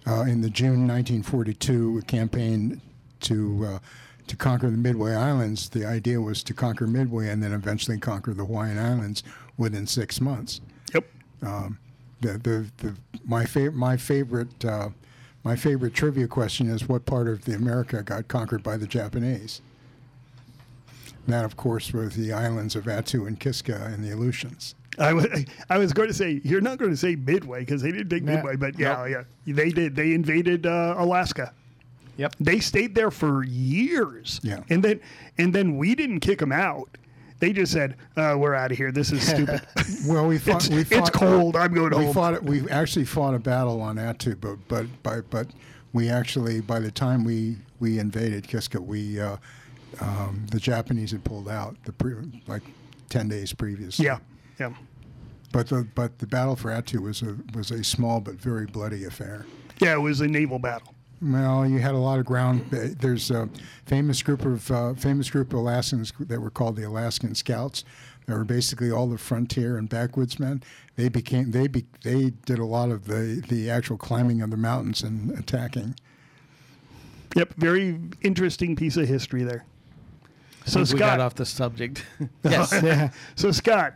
uh, 0.06 0.22
in 0.22 0.42
the 0.42 0.50
June 0.50 0.88
1942 0.88 2.04
campaign 2.08 2.82
to 3.22 3.66
uh, 3.66 3.80
to 4.28 4.36
conquer 4.36 4.70
the 4.70 4.78
Midway 4.78 5.16
Islands. 5.16 5.70
The 5.70 5.86
idea 5.86 6.20
was 6.20 6.44
to 6.44 6.54
conquer 6.54 6.86
Midway 6.86 7.30
and 7.30 7.42
then 7.42 7.54
eventually 7.54 7.98
conquer 7.98 8.34
the 8.34 8.44
Hawaiian 8.44 8.78
Islands 8.78 9.24
within 9.58 9.88
six 9.88 10.20
months. 10.20 10.60
Yep. 10.94 11.06
The, 12.20 12.34
the, 12.34 12.66
the, 12.78 12.96
my, 13.26 13.46
fa- 13.46 13.72
my 13.72 13.96
favorite 13.96 14.66
uh, 14.66 14.90
my 15.48 15.56
favorite 15.56 15.94
trivia 15.94 16.28
question 16.28 16.70
is 16.70 16.90
what 16.90 17.06
part 17.06 17.30
of 17.30 17.46
the 17.46 17.56
America 17.56 18.04
got 18.04 18.28
conquered 18.28 18.62
by 18.62 18.76
the 18.76 18.86
Japanese? 18.86 19.62
That, 21.26 21.46
of 21.46 21.56
course, 21.56 21.94
was 21.94 22.18
the 22.18 22.34
islands 22.34 22.76
of 22.76 22.84
Attu 22.84 23.26
and 23.28 23.40
Kiska 23.40 23.86
and 23.94 24.04
the 24.04 24.12
Aleutians. 24.14 24.76
I 25.00 25.14
wa- 25.14 25.24
I 25.70 25.78
was 25.78 25.94
going 25.94 26.10
to 26.10 26.14
say 26.14 26.42
you're 26.44 26.60
not 26.60 26.80
going 26.80 26.92
to 26.92 26.98
say 26.98 27.16
Midway 27.16 27.62
because 27.62 27.82
they 27.82 27.94
didn't 27.94 28.10
take 28.10 28.24
Nah. 28.24 28.34
Midway, 28.36 28.58
but 28.58 28.78
yeah, 28.78 29.06
yeah, 29.06 29.24
they 29.46 29.70
did. 29.70 29.96
They 29.96 30.14
invaded 30.14 30.66
uh, 30.66 30.96
Alaska. 30.98 31.54
Yep. 32.18 32.36
They 32.42 32.60
stayed 32.60 32.94
there 32.94 33.12
for 33.12 33.46
years. 33.46 34.42
Yeah. 34.44 34.64
and 34.70 34.84
then 34.84 35.00
and 35.38 35.56
then 35.56 35.78
we 35.78 35.96
didn't 35.96 36.20
kick 36.20 36.40
them 36.40 36.52
out. 36.52 36.90
They 37.40 37.54
just 37.54 37.72
said, 37.72 37.96
uh, 38.16 38.36
"We're 38.38 38.56
out 38.56 38.72
of 38.72 38.78
here. 38.78 38.92
This 38.92 39.12
is 39.12 39.26
stupid. 39.28 39.62
Well, 40.08 40.28
we 40.28 40.38
fought. 40.40 40.66
it's, 40.66 40.70
we 40.70 40.82
it's 40.82 40.90
fought, 40.90 41.14
cold. 41.14 41.56
I'm 41.56 41.74
going 41.74 41.92
We 41.98 42.06
home." 42.06 42.14
fought. 42.14 42.44
We 42.44 42.68
actually 42.70 43.06
fought 43.06 43.34
a 43.36 43.40
battle 43.40 43.82
on 43.82 43.98
Attu, 43.98 44.40
but 44.40 44.58
but 44.68 44.86
but 45.04 45.30
but 45.30 45.48
we 45.94 46.10
actually 46.10 46.62
by 46.62 46.80
the 46.80 46.92
time 46.92 47.24
we 47.24 47.58
we 47.80 48.00
invaded 48.00 48.48
Kiska, 48.48 48.80
we 48.82 49.20
uh, 49.20 49.38
um, 50.02 50.46
the 50.52 50.60
Japanese 50.60 51.12
had 51.12 51.24
pulled 51.24 51.48
out 51.50 51.76
the 51.86 51.92
pre, 51.94 52.16
like 52.48 52.64
ten 53.10 53.28
days 53.28 53.54
previously. 53.54 54.06
yeah, 54.06 54.18
yeah, 54.60 54.74
But 55.52 55.68
the 55.68 55.88
but 55.96 56.20
the 56.20 56.28
battle 56.28 56.56
for 56.56 56.70
Attu 56.72 57.00
was 57.02 57.22
a 57.22 57.38
was 57.54 57.72
a 57.72 57.84
small 57.84 58.20
but 58.20 58.36
very 58.36 58.66
bloody 58.66 59.06
affair. 59.06 59.46
yeah. 59.80 59.94
It 59.94 60.02
was 60.02 60.22
a 60.22 60.28
naval 60.28 60.60
battle. 60.60 60.94
Well, 61.22 61.66
you 61.66 61.80
had 61.80 61.96
a 61.96 62.00
lot 62.00 62.20
of 62.20 62.26
ground. 62.26 62.66
There's 62.70 63.32
a 63.32 63.50
famous 63.86 64.22
group 64.22 64.46
of 64.46 64.70
uh, 64.70 64.94
famous 64.94 65.30
group 65.30 65.52
of 65.52 65.60
Alaskans 65.60 66.14
that 66.20 66.40
were 66.40 66.52
called 66.52 66.76
the 66.76 66.84
Alaskan 66.84 67.34
Scouts. 67.34 67.84
They 68.28 68.34
were 68.34 68.44
basically 68.44 68.92
all 68.92 69.08
the 69.08 69.18
frontier 69.18 69.78
and 69.78 69.90
backwoodsmen. 69.90 70.62
They 70.96 71.10
became 71.10 71.52
they 71.52 71.68
be, 71.68 71.86
they 72.04 72.32
did 72.46 72.60
a 72.60 72.66
lot 72.66 72.92
of 72.92 73.06
the 73.06 73.44
the 73.48 73.70
actual 73.70 73.98
climbing 73.98 74.42
of 74.42 74.52
the 74.52 74.58
mountains 74.58 75.02
and 75.02 75.32
attacking. 75.38 75.96
Yep, 77.36 77.54
very 77.56 78.00
interesting 78.22 78.76
piece 78.76 78.98
of 78.98 79.08
history 79.08 79.44
there. 79.44 79.66
So 80.66 80.82
we 80.82 80.86
Scott, 80.86 81.00
got 81.00 81.20
off 81.20 81.36
the 81.36 81.46
subject. 81.46 82.06
yes. 82.44 82.74
Yeah. 82.84 83.12
so 83.36 83.52
Scott, 83.52 83.94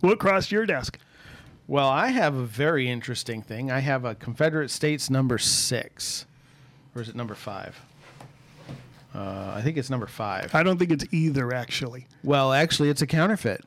what 0.00 0.18
crossed 0.18 0.50
your 0.50 0.66
desk? 0.66 0.98
Well, 1.66 1.88
I 1.88 2.08
have 2.08 2.34
a 2.34 2.44
very 2.44 2.88
interesting 2.88 3.42
thing. 3.42 3.70
I 3.70 3.80
have 3.80 4.04
a 4.04 4.14
Confederate 4.14 4.70
States 4.70 5.10
number 5.10 5.38
six. 5.38 6.26
Or 6.98 7.02
is 7.02 7.08
it 7.08 7.14
number 7.14 7.36
five? 7.36 7.80
Uh, 9.14 9.52
I 9.54 9.62
think 9.62 9.76
it's 9.76 9.88
number 9.88 10.08
five. 10.08 10.52
I 10.52 10.64
don't 10.64 10.78
think 10.78 10.90
it's 10.90 11.04
either, 11.12 11.54
actually. 11.54 12.08
Well, 12.24 12.52
actually, 12.52 12.88
it's 12.90 13.00
a 13.00 13.06
counterfeit 13.06 13.64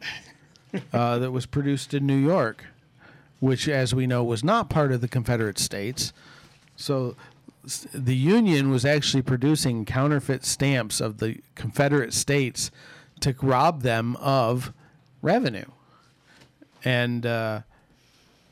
uh, 0.93 1.17
that 1.19 1.31
was 1.31 1.45
produced 1.45 1.93
in 1.93 2.05
New 2.05 2.17
York, 2.17 2.65
which, 3.39 3.69
as 3.69 3.95
we 3.95 4.05
know, 4.05 4.21
was 4.21 4.43
not 4.43 4.69
part 4.69 4.91
of 4.91 4.99
the 4.99 5.07
Confederate 5.07 5.57
States. 5.57 6.11
So 6.75 7.15
s- 7.63 7.87
the 7.93 8.15
Union 8.17 8.69
was 8.69 8.83
actually 8.83 9.21
producing 9.23 9.85
counterfeit 9.85 10.43
stamps 10.43 10.99
of 10.99 11.19
the 11.19 11.37
Confederate 11.55 12.13
States 12.13 12.69
to 13.21 13.33
rob 13.41 13.81
them 13.81 14.17
of 14.17 14.73
revenue. 15.21 15.71
And 16.83 17.25
uh, 17.25 17.61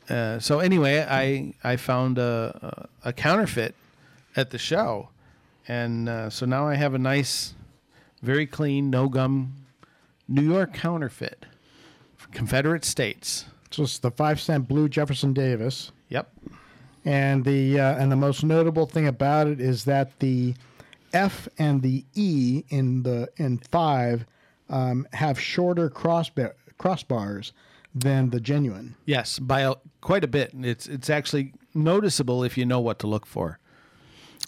uh, 0.10 0.39
so, 0.39 0.60
anyway, 0.60 1.06
I 1.08 1.54
I 1.63 1.76
found 1.76 2.18
a, 2.18 2.88
a 3.04 3.12
counterfeit 3.12 3.76
at 4.36 4.52
the 4.52 4.58
show, 4.58 5.10
and 5.68 6.10
uh, 6.10 6.30
so 6.30 6.46
now 6.46 6.68
I 6.68 6.76
have 6.76 6.94
a 6.94 7.00
nice, 7.00 7.54
very 8.22 8.46
clean, 8.46 8.89
no 8.89 9.10
gum 9.10 9.56
New 10.28 10.44
York 10.44 10.74
counterfeit, 10.74 11.46
Confederate 12.32 12.86
States. 12.86 13.46
So 13.72 13.84
it's 13.84 14.00
the 14.00 14.12
five 14.12 14.39
cent 14.39 14.68
blue 14.68 14.89
Jefferson 14.89 15.34
Davis. 15.34 15.92
Yep. 16.10 16.32
And 17.06 17.46
the 17.46 17.80
uh, 17.80 17.96
and 17.96 18.12
the 18.12 18.15
most 18.15 18.44
notable 18.44 18.86
thing 18.86 19.08
about 19.08 19.48
it 19.48 19.60
is 19.60 19.86
that 19.86 20.20
the 20.20 20.54
F 21.13 21.48
and 21.58 21.82
the 21.82 22.06
E 22.13 22.63
in 22.70 23.04
the 23.04 23.30
in 23.38 23.58
five 23.58 24.26
um, 24.70 25.08
have 25.13 25.39
shorter 25.39 25.89
crossbar 25.89 26.56
crossbars 26.80 27.52
than 27.96 28.30
the 28.30 28.39
genuine. 28.39 28.96
Yes, 29.06 29.39
by 29.39 29.62
a, 29.62 29.76
quite 30.02 30.24
a 30.24 30.28
bit. 30.28 30.52
It's 30.62 30.88
it's 30.88 31.10
actually 31.10 31.54
noticeable 31.74 32.44
if 32.44 32.58
you 32.58 32.65
know 32.65 32.80
what 32.80 33.00
to 33.00 33.08
look 33.08 33.26
for. 33.26 33.60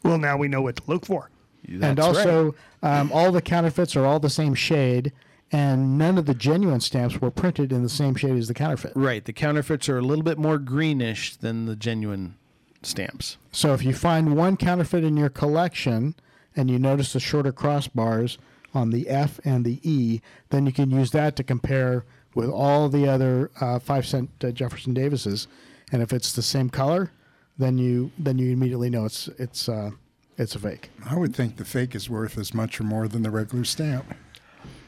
Well, 0.03 0.17
now 0.17 0.37
we 0.37 0.47
know 0.47 0.61
what 0.61 0.77
to 0.77 0.83
look 0.87 1.05
for. 1.05 1.29
and 1.67 1.81
That's 1.81 1.99
right. 1.99 2.17
also, 2.17 2.55
um, 2.81 3.11
all 3.13 3.31
the 3.31 3.41
counterfeits 3.41 3.95
are 3.95 4.05
all 4.05 4.19
the 4.19 4.29
same 4.29 4.55
shade, 4.55 5.11
and 5.51 5.97
none 5.97 6.17
of 6.17 6.25
the 6.25 6.33
genuine 6.33 6.81
stamps 6.81 7.21
were 7.21 7.31
printed 7.31 7.71
in 7.71 7.83
the 7.83 7.89
same 7.89 8.15
shade 8.15 8.37
as 8.37 8.47
the 8.47 8.53
counterfeit. 8.53 8.93
right, 8.95 9.23
the 9.23 9.33
counterfeits 9.33 9.89
are 9.89 9.97
a 9.97 10.01
little 10.01 10.23
bit 10.23 10.37
more 10.37 10.57
greenish 10.57 11.35
than 11.35 11.65
the 11.65 11.75
genuine 11.75 12.35
stamps. 12.83 13.37
So 13.51 13.73
if 13.73 13.83
you 13.83 13.93
find 13.93 14.35
one 14.35 14.57
counterfeit 14.57 15.03
in 15.03 15.17
your 15.17 15.29
collection 15.29 16.15
and 16.55 16.69
you 16.69 16.79
notice 16.79 17.13
the 17.13 17.19
shorter 17.19 17.53
crossbars, 17.53 18.37
on 18.73 18.89
the 18.89 19.09
F 19.09 19.39
and 19.43 19.65
the 19.65 19.79
E, 19.83 20.21
then 20.49 20.65
you 20.65 20.71
can 20.71 20.91
use 20.91 21.11
that 21.11 21.35
to 21.35 21.43
compare 21.43 22.05
with 22.33 22.49
all 22.49 22.89
the 22.89 23.07
other 23.07 23.51
uh, 23.59 23.79
five 23.79 24.05
cent 24.05 24.29
uh, 24.43 24.51
Jefferson 24.51 24.93
Davises, 24.93 25.47
and 25.91 26.01
if 26.01 26.13
it's 26.13 26.33
the 26.33 26.41
same 26.41 26.69
color, 26.69 27.11
then 27.57 27.77
you 27.77 28.11
then 28.17 28.37
you 28.37 28.51
immediately 28.51 28.89
know 28.89 29.05
it's 29.05 29.27
it's 29.37 29.69
uh, 29.69 29.91
it's 30.37 30.55
a 30.55 30.59
fake. 30.59 30.89
I 31.05 31.15
would 31.15 31.35
think 31.35 31.57
the 31.57 31.65
fake 31.65 31.95
is 31.95 32.09
worth 32.09 32.37
as 32.37 32.53
much 32.53 32.79
or 32.79 32.83
more 32.83 33.07
than 33.07 33.23
the 33.23 33.31
regular 33.31 33.63
stamp. 33.63 34.05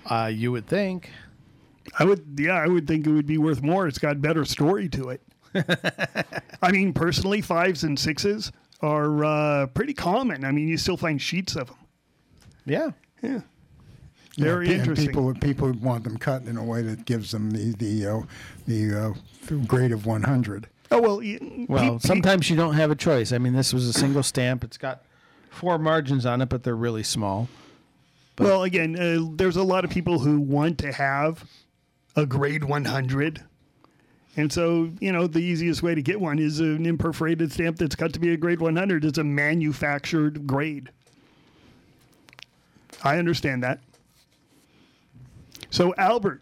Uh, 0.09 0.31
you 0.33 0.51
would 0.51 0.67
think. 0.67 1.11
I 1.99 2.05
would, 2.05 2.37
yeah, 2.39 2.53
I 2.53 2.67
would 2.67 2.87
think 2.87 3.05
it 3.05 3.11
would 3.11 3.27
be 3.27 3.37
worth 3.37 3.61
more. 3.61 3.87
It's 3.87 3.99
got 3.99 4.21
better 4.21 4.45
story 4.45 4.87
to 4.89 5.09
it. 5.09 5.21
I 6.61 6.71
mean, 6.71 6.93
personally, 6.93 7.41
fives 7.41 7.83
and 7.83 7.99
sixes 7.99 8.51
are 8.81 9.23
uh, 9.23 9.67
pretty 9.67 9.93
common. 9.93 10.45
I 10.45 10.51
mean, 10.51 10.67
you 10.67 10.77
still 10.77 10.97
find 10.97 11.21
sheets 11.21 11.55
of 11.55 11.67
them. 11.67 11.77
Yeah. 12.65 12.91
Yeah, 13.21 13.41
Yeah, 14.35 14.45
very 14.45 14.67
and 14.67 14.79
interesting. 14.79 15.07
People 15.07 15.33
people 15.35 15.71
want 15.73 16.03
them 16.03 16.17
cut 16.17 16.43
in 16.43 16.57
a 16.57 16.63
way 16.63 16.81
that 16.81 17.05
gives 17.05 17.31
them 17.31 17.51
the 17.51 17.73
the 17.77 18.05
uh, 18.05 18.21
the 18.67 19.15
uh, 19.49 19.53
grade 19.65 19.91
of 19.91 20.05
100. 20.05 20.67
Oh 20.93 21.01
well, 21.01 21.17
y- 21.17 21.65
Well, 21.67 21.99
sometimes 21.99 22.49
you 22.49 22.55
don't 22.55 22.75
have 22.75 22.91
a 22.91 22.95
choice. 22.95 23.31
I 23.31 23.37
mean, 23.37 23.53
this 23.53 23.73
was 23.73 23.87
a 23.87 23.93
single 23.93 24.23
stamp. 24.23 24.63
It's 24.63 24.77
got 24.77 25.03
four 25.49 25.77
margins 25.77 26.25
on 26.25 26.41
it, 26.41 26.49
but 26.49 26.63
they're 26.63 26.75
really 26.75 27.03
small. 27.03 27.49
Well, 28.39 28.63
again, 28.63 28.97
uh, 28.97 29.29
there's 29.35 29.57
a 29.57 29.63
lot 29.63 29.83
of 29.85 29.91
people 29.91 30.19
who 30.19 30.39
want 30.39 30.77
to 30.79 30.91
have 30.91 31.43
a 32.15 32.25
grade 32.25 32.63
100. 32.63 33.43
And 34.35 34.51
so, 34.51 34.89
you 34.99 35.11
know, 35.11 35.27
the 35.27 35.39
easiest 35.39 35.83
way 35.83 35.93
to 35.93 36.01
get 36.01 36.19
one 36.19 36.39
is 36.39 36.59
an 36.59 36.85
imperforated 36.87 37.51
stamp 37.51 37.77
that's 37.77 37.95
cut 37.95 38.13
to 38.13 38.19
be 38.19 38.33
a 38.33 38.37
grade 38.37 38.59
100. 38.61 39.05
It's 39.05 39.19
a 39.19 39.23
manufactured 39.23 40.47
grade. 40.47 40.89
I 43.03 43.17
understand 43.19 43.61
that. 43.63 43.79
So, 45.69 45.93
Albert, 45.97 46.41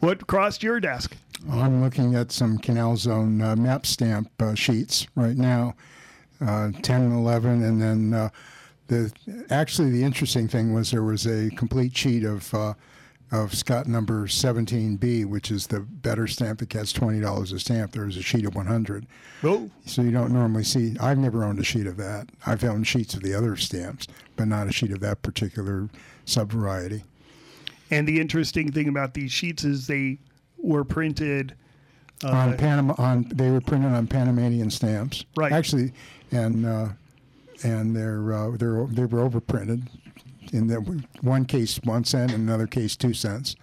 what 0.00 0.26
crossed 0.26 0.62
your 0.62 0.80
desk? 0.80 1.14
I'm 1.50 1.82
looking 1.82 2.14
at 2.14 2.32
some 2.32 2.58
Canal 2.58 2.96
Zone 2.96 3.40
uh, 3.40 3.54
map 3.56 3.86
stamp 3.86 4.30
uh, 4.40 4.54
sheets 4.54 5.06
right 5.14 5.36
now, 5.36 5.74
uh, 6.40 6.72
10 6.82 7.02
and 7.02 7.12
11, 7.12 7.62
and 7.62 7.80
then 7.80 8.12
uh, 8.14 8.28
the 8.88 9.12
actually 9.50 9.90
the 9.90 10.02
interesting 10.02 10.48
thing 10.48 10.72
was 10.74 10.90
there 10.90 11.02
was 11.02 11.26
a 11.26 11.50
complete 11.50 11.96
sheet 11.96 12.24
of 12.24 12.52
uh, 12.54 12.74
of 13.30 13.54
Scott 13.54 13.86
number 13.86 14.26
17B, 14.26 15.26
which 15.26 15.50
is 15.50 15.66
the 15.66 15.80
better 15.80 16.26
stamp 16.26 16.60
that 16.60 16.70
gets 16.70 16.92
twenty 16.94 17.20
dollars 17.20 17.52
a 17.52 17.60
stamp. 17.60 17.92
There 17.92 18.06
was 18.06 18.16
a 18.16 18.22
sheet 18.22 18.46
of 18.46 18.54
100, 18.54 19.06
Oh, 19.44 19.70
so 19.84 20.00
you 20.02 20.10
don't 20.10 20.32
normally 20.32 20.64
see. 20.64 20.96
I've 20.98 21.18
never 21.18 21.44
owned 21.44 21.58
a 21.60 21.64
sheet 21.64 21.86
of 21.86 21.98
that. 21.98 22.30
I've 22.46 22.64
owned 22.64 22.86
sheets 22.86 23.12
of 23.14 23.22
the 23.22 23.34
other 23.34 23.54
stamps, 23.56 24.06
but 24.36 24.48
not 24.48 24.66
a 24.66 24.72
sheet 24.72 24.90
of 24.92 25.00
that 25.00 25.20
particular 25.22 25.90
sub 26.24 26.50
variety. 26.50 27.04
and 27.90 28.08
the 28.08 28.18
interesting 28.20 28.72
thing 28.72 28.88
about 28.88 29.12
these 29.14 29.30
sheets 29.32 29.62
is 29.64 29.86
they 29.86 30.18
were 30.58 30.84
printed. 30.84 31.54
on 32.24 32.56
Panama 32.56 32.94
on 32.98 33.26
they 33.32 33.50
were 33.50 33.60
printed 33.60 33.92
on 33.92 34.06
Panamanian 34.06 34.70
stamps. 34.70 35.24
Right. 35.36 35.52
Actually, 35.52 35.92
and 36.30 36.66
uh, 36.66 36.88
and 37.62 37.94
they're 37.94 38.32
uh, 38.32 38.50
they're 38.56 38.86
they 38.86 39.04
were 39.04 39.28
overprinted. 39.28 39.88
In 40.52 40.66
the 40.66 40.76
one 41.20 41.44
case, 41.44 41.78
one 41.84 42.04
cent, 42.04 42.32
and 42.32 42.48
another 42.48 42.66
case, 42.66 42.96
two 42.96 43.12
cents. 43.12 43.54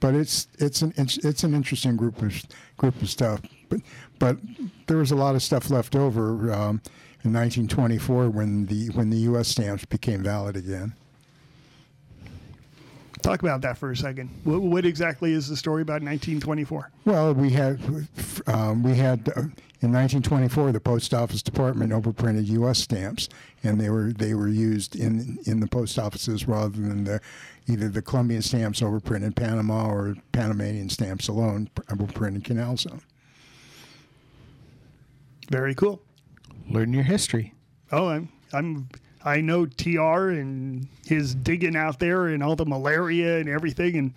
But 0.00 0.14
it's 0.14 0.48
it's 0.58 0.82
an 0.82 0.92
it's, 0.96 1.18
it's 1.18 1.44
an 1.44 1.54
interesting 1.54 1.96
group 1.96 2.20
of 2.20 2.34
group 2.76 3.00
of 3.00 3.08
stuff. 3.08 3.40
But 3.68 3.80
but 4.18 4.38
there 4.86 4.98
was 4.98 5.10
a 5.10 5.16
lot 5.16 5.34
of 5.34 5.42
stuff 5.42 5.70
left 5.70 5.94
over 5.94 6.52
um, 6.52 6.82
in 7.24 7.32
1924 7.32 8.28
when 8.30 8.66
the 8.66 8.88
when 8.90 9.10
the 9.10 9.18
U.S. 9.18 9.48
stamps 9.48 9.84
became 9.84 10.22
valid 10.22 10.56
again. 10.56 10.94
Talk 13.26 13.42
about 13.42 13.60
that 13.62 13.76
for 13.76 13.90
a 13.90 13.96
second. 13.96 14.30
What, 14.44 14.62
what 14.62 14.86
exactly 14.86 15.32
is 15.32 15.48
the 15.48 15.56
story 15.56 15.82
about 15.82 16.00
1924? 16.00 16.92
Well, 17.06 17.34
we 17.34 17.50
had 17.50 17.80
um, 18.46 18.84
we 18.84 18.94
had 18.94 19.28
uh, 19.30 19.50
in 19.80 19.92
1924 19.92 20.70
the 20.70 20.78
post 20.78 21.12
office 21.12 21.42
department 21.42 21.90
overprinted 21.90 22.46
U.S. 22.50 22.78
stamps, 22.78 23.28
and 23.64 23.80
they 23.80 23.90
were 23.90 24.12
they 24.12 24.34
were 24.34 24.46
used 24.46 24.94
in 24.94 25.38
in 25.44 25.58
the 25.58 25.66
post 25.66 25.98
offices 25.98 26.46
rather 26.46 26.68
than 26.80 27.02
the 27.02 27.20
either 27.66 27.88
the 27.88 28.00
Colombian 28.00 28.42
stamps 28.42 28.80
overprinted 28.80 29.34
Panama 29.34 29.88
or 29.88 30.14
Panamanian 30.30 30.88
stamps 30.88 31.26
alone 31.26 31.68
overprinted 31.88 32.44
Canal 32.44 32.76
Zone. 32.76 33.02
Very 35.50 35.74
cool. 35.74 36.00
Learn 36.70 36.92
your 36.92 37.02
history. 37.02 37.54
Oh, 37.90 38.06
I'm 38.06 38.28
I'm 38.52 38.88
I 39.26 39.40
know 39.40 39.66
TR 39.66 40.30
and 40.30 40.86
his 41.04 41.34
digging 41.34 41.74
out 41.76 41.98
there 41.98 42.28
and 42.28 42.42
all 42.42 42.54
the 42.56 42.64
malaria 42.64 43.38
and 43.40 43.48
everything. 43.48 43.96
And 43.96 44.14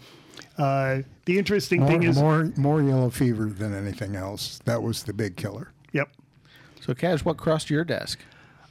uh, 0.58 1.02
the 1.26 1.38
interesting 1.40 1.82
More, 1.82 1.90
thing 1.90 2.04
is, 2.04 2.16
more 2.18 2.52
more 2.56 2.82
yellow 2.82 3.10
fever 3.10 3.46
than 3.48 3.74
anything 3.74 4.16
else. 4.16 4.60
That 4.66 4.84
was 4.84 5.04
the 5.04 5.14
big 5.14 5.36
killer. 5.36 5.72
yep, 5.94 6.10
So, 6.82 6.94
Cash, 6.94 7.26
what 7.26 7.38
crossed 7.38 7.70
your 7.70 7.84
desk? 7.84 8.20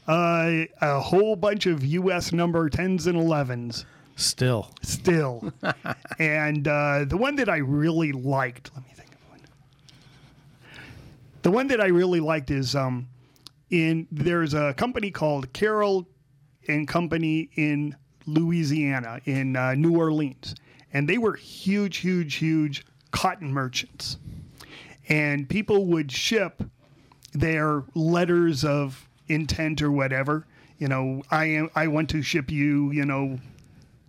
uh, 0.07 0.65
a 0.81 1.01
whole 1.01 1.37
bunch 1.37 1.67
of 1.67 1.85
U.S. 1.85 2.33
number 2.33 2.71
tens 2.71 3.07
and 3.07 3.19
elevens 3.19 3.85
Still. 4.17 4.71
still. 4.81 5.53
and 6.19 6.67
uh, 6.67 7.05
the 7.07 7.17
one 7.19 7.37
that 7.37 7.49
I 7.51 7.59
really 7.59 8.13
liked, 8.13 8.71
let 8.75 8.85
me 8.85 8.93
think 8.95 9.11
of 9.13 9.29
one. 9.29 9.41
The 11.43 11.51
one 11.51 11.67
that 11.69 11.81
I 11.81 11.87
really 11.89 12.21
liked 12.21 12.51
is 12.51 12.75
um, 12.75 13.09
in 13.71 14.07
there's 14.11 14.55
a 14.55 14.73
company 14.75 15.11
called 15.11 15.53
Carroll 15.53 16.09
and 16.69 16.87
Company 16.87 17.51
in 17.57 17.97
Louisiana 18.27 19.21
in 19.25 19.57
uh, 19.57 19.75
New 19.75 19.97
Orleans, 19.97 20.55
and 20.93 21.09
they 21.09 21.19
were 21.19 21.35
huge, 21.35 21.99
huge, 21.99 22.35
huge 22.35 22.85
cotton 23.11 23.53
merchants, 23.53 24.19
and 25.09 25.49
people 25.49 25.87
would 25.87 26.13
ship 26.13 26.63
their 27.33 27.85
letters 27.95 28.65
of 28.65 29.09
intent 29.29 29.83
or 29.83 29.91
whatever. 29.91 30.47
You 30.79 30.89
know, 30.89 31.23
I 31.31 31.47
am 31.47 31.71
I 31.75 31.87
want 31.89 32.11
to 32.11 32.23
ship 32.23 32.51
you, 32.51 32.91
you 32.93 33.05
know, 33.05 33.39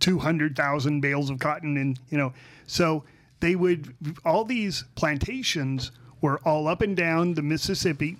200,000 0.00 1.00
bales 1.00 1.30
of 1.30 1.38
cotton 1.38 1.76
and 1.76 1.98
you 2.10 2.18
know. 2.18 2.32
So 2.66 3.04
they 3.40 3.56
would 3.56 3.94
all 4.24 4.44
these 4.44 4.84
plantations 4.94 5.90
were 6.20 6.38
all 6.44 6.68
up 6.68 6.82
and 6.82 6.96
down 6.96 7.34
the 7.34 7.42
Mississippi 7.42 8.16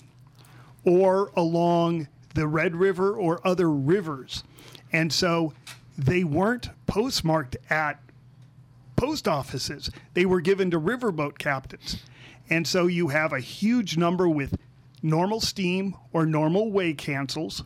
or 0.85 1.31
along 1.37 2.09
the 2.35 2.47
Red 2.47 2.77
River 2.77 3.14
or 3.14 3.47
other 3.47 3.71
rivers 3.71 4.45
and 4.93 5.12
so 5.12 5.53
they 5.97 6.25
weren't 6.25 6.71
postmarked 6.87 7.57
at 7.69 8.01
post 8.97 9.27
offices 9.27 9.90
they 10.14 10.27
were 10.27 10.40
given 10.40 10.71
to 10.71 10.81
riverboat 10.81 11.38
captains 11.38 12.03
and 12.49 12.66
so 12.66 12.87
you 12.87 13.09
have 13.09 13.33
a 13.33 13.40
huge 13.40 13.97
number 13.97 14.29
with 14.29 14.57
normal 15.03 15.40
steam 15.40 15.95
or 16.12 16.27
normal 16.27 16.71
way 16.71 16.93
cancels 16.93 17.62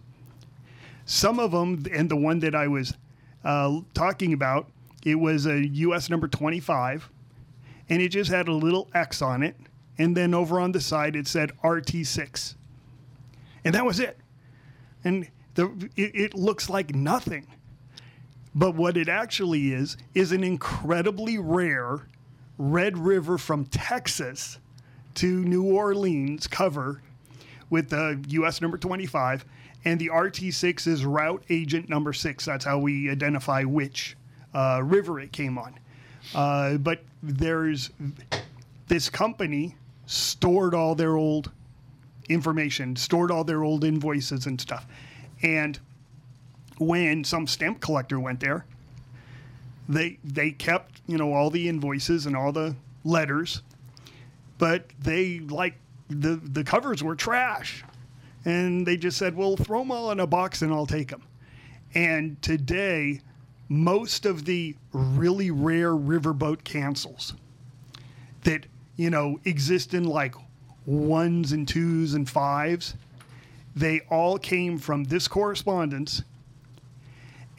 some 1.05 1.39
of 1.39 1.51
them, 1.51 1.85
and 1.93 2.11
the 2.11 2.17
one 2.17 2.39
that 2.41 2.55
I 2.55 2.69
was 2.69 2.95
uh, 3.45 3.81
talking 3.93 4.33
about, 4.33 4.69
it 5.05 5.17
was 5.17 5.47
a 5.47 5.67
US 5.67 6.09
number 6.09 6.29
25, 6.29 7.11
and 7.89 8.01
it 8.01 8.09
just 8.09 8.31
had 8.31 8.49
a 8.49 8.53
little 8.53 8.89
X 8.95 9.21
on 9.21 9.43
it. 9.43 9.57
And 9.99 10.17
then 10.17 10.35
over 10.35 10.59
on 10.59 10.73
the 10.73 10.81
side, 10.81 11.15
it 11.15 11.29
said 11.29 11.53
RT6. 11.63 12.55
And 13.65 13.75
that 13.75 13.85
was 13.85 14.01
it. 14.01 14.19
And 15.05 15.29
the, 15.55 15.67
it, 15.97 16.15
it 16.15 16.35
looks 16.35 16.69
like 16.69 16.95
nothing. 16.95 17.47
But 18.55 18.75
what 18.75 18.97
it 18.97 19.09
actually 19.09 19.73
is, 19.73 19.97
is 20.15 20.33
an 20.33 20.45
incredibly 20.45 21.39
rare 21.39 22.07
Red 22.57 22.97
River 22.97 23.37
from 23.37 23.67
Texas 23.67 24.59
to 25.15 25.45
New 25.45 25.65
Orleans 25.65 26.47
cover 26.47 27.03
with 27.71 27.91
the 27.91 28.23
US 28.29 28.61
number 28.61 28.79
25, 28.79 29.45
and 29.85 30.01
the 30.01 30.09
RT6 30.09 30.87
is 30.87 31.05
route 31.05 31.43
agent 31.51 31.89
number 31.89 32.13
six. 32.13 32.45
That's 32.45 32.65
how 32.65 32.79
we 32.79 33.11
identify 33.11 33.65
which 33.65 34.17
uh, 34.55 34.81
river 34.85 35.19
it 35.21 35.33
came 35.33 35.59
on. 35.59 35.79
Uh, 36.35 36.77
but 36.79 37.03
there's 37.23 37.91
this 38.87 39.11
company 39.11 39.75
stored 40.07 40.75
all 40.75 40.95
their 40.95 41.17
old 41.17 41.51
information, 42.29 42.97
stored 42.97 43.31
all 43.31 43.45
their 43.45 43.63
old 43.63 43.85
invoices 43.85 44.47
and 44.47 44.61
stuff. 44.61 44.87
And 45.43 45.79
when 46.79 47.25
some 47.25 47.47
stamp 47.47 47.81
collector 47.81 48.19
went 48.19 48.41
there, 48.41 48.65
they 49.89 50.19
they 50.25 50.51
kept 50.51 51.03
you 51.07 51.19
know 51.19 51.33
all 51.33 51.51
the 51.51 51.69
invoices 51.69 52.27
and 52.27 52.37
all 52.37 52.53
the 52.53 52.75
letters, 53.05 53.63
but 54.59 54.87
they 54.99 55.41
like 55.41 55.75
the 56.09 56.37
the 56.37 56.65
covers 56.65 57.03
were 57.03 57.15
trash, 57.15 57.85
and 58.45 58.87
they 58.87 58.97
just 58.97 59.19
said, 59.19 59.37
"Well, 59.37 59.57
throw 59.57 59.81
them 59.81 59.91
all 59.91 60.11
in 60.11 60.21
a 60.21 60.27
box 60.27 60.63
and 60.63 60.73
I'll 60.73 60.87
take 60.87 61.09
them." 61.09 61.23
And 61.95 62.41
today, 62.43 63.21
most 63.69 64.27
of 64.27 64.45
the 64.45 64.75
really 64.93 65.51
rare 65.51 65.93
riverboat 65.93 66.65
cancels 66.65 67.35
that 68.43 68.67
you 68.97 69.11
know 69.11 69.39
exist 69.45 69.95
in 69.95 70.05
like 70.05 70.35
ones 70.87 71.53
and 71.53 71.67
twos 71.69 72.15
and 72.15 72.29
fives, 72.29 72.95
they 73.77 74.01
all 74.11 74.39
came 74.39 74.79
from 74.79 75.05
this 75.05 75.29
correspondence 75.29 76.23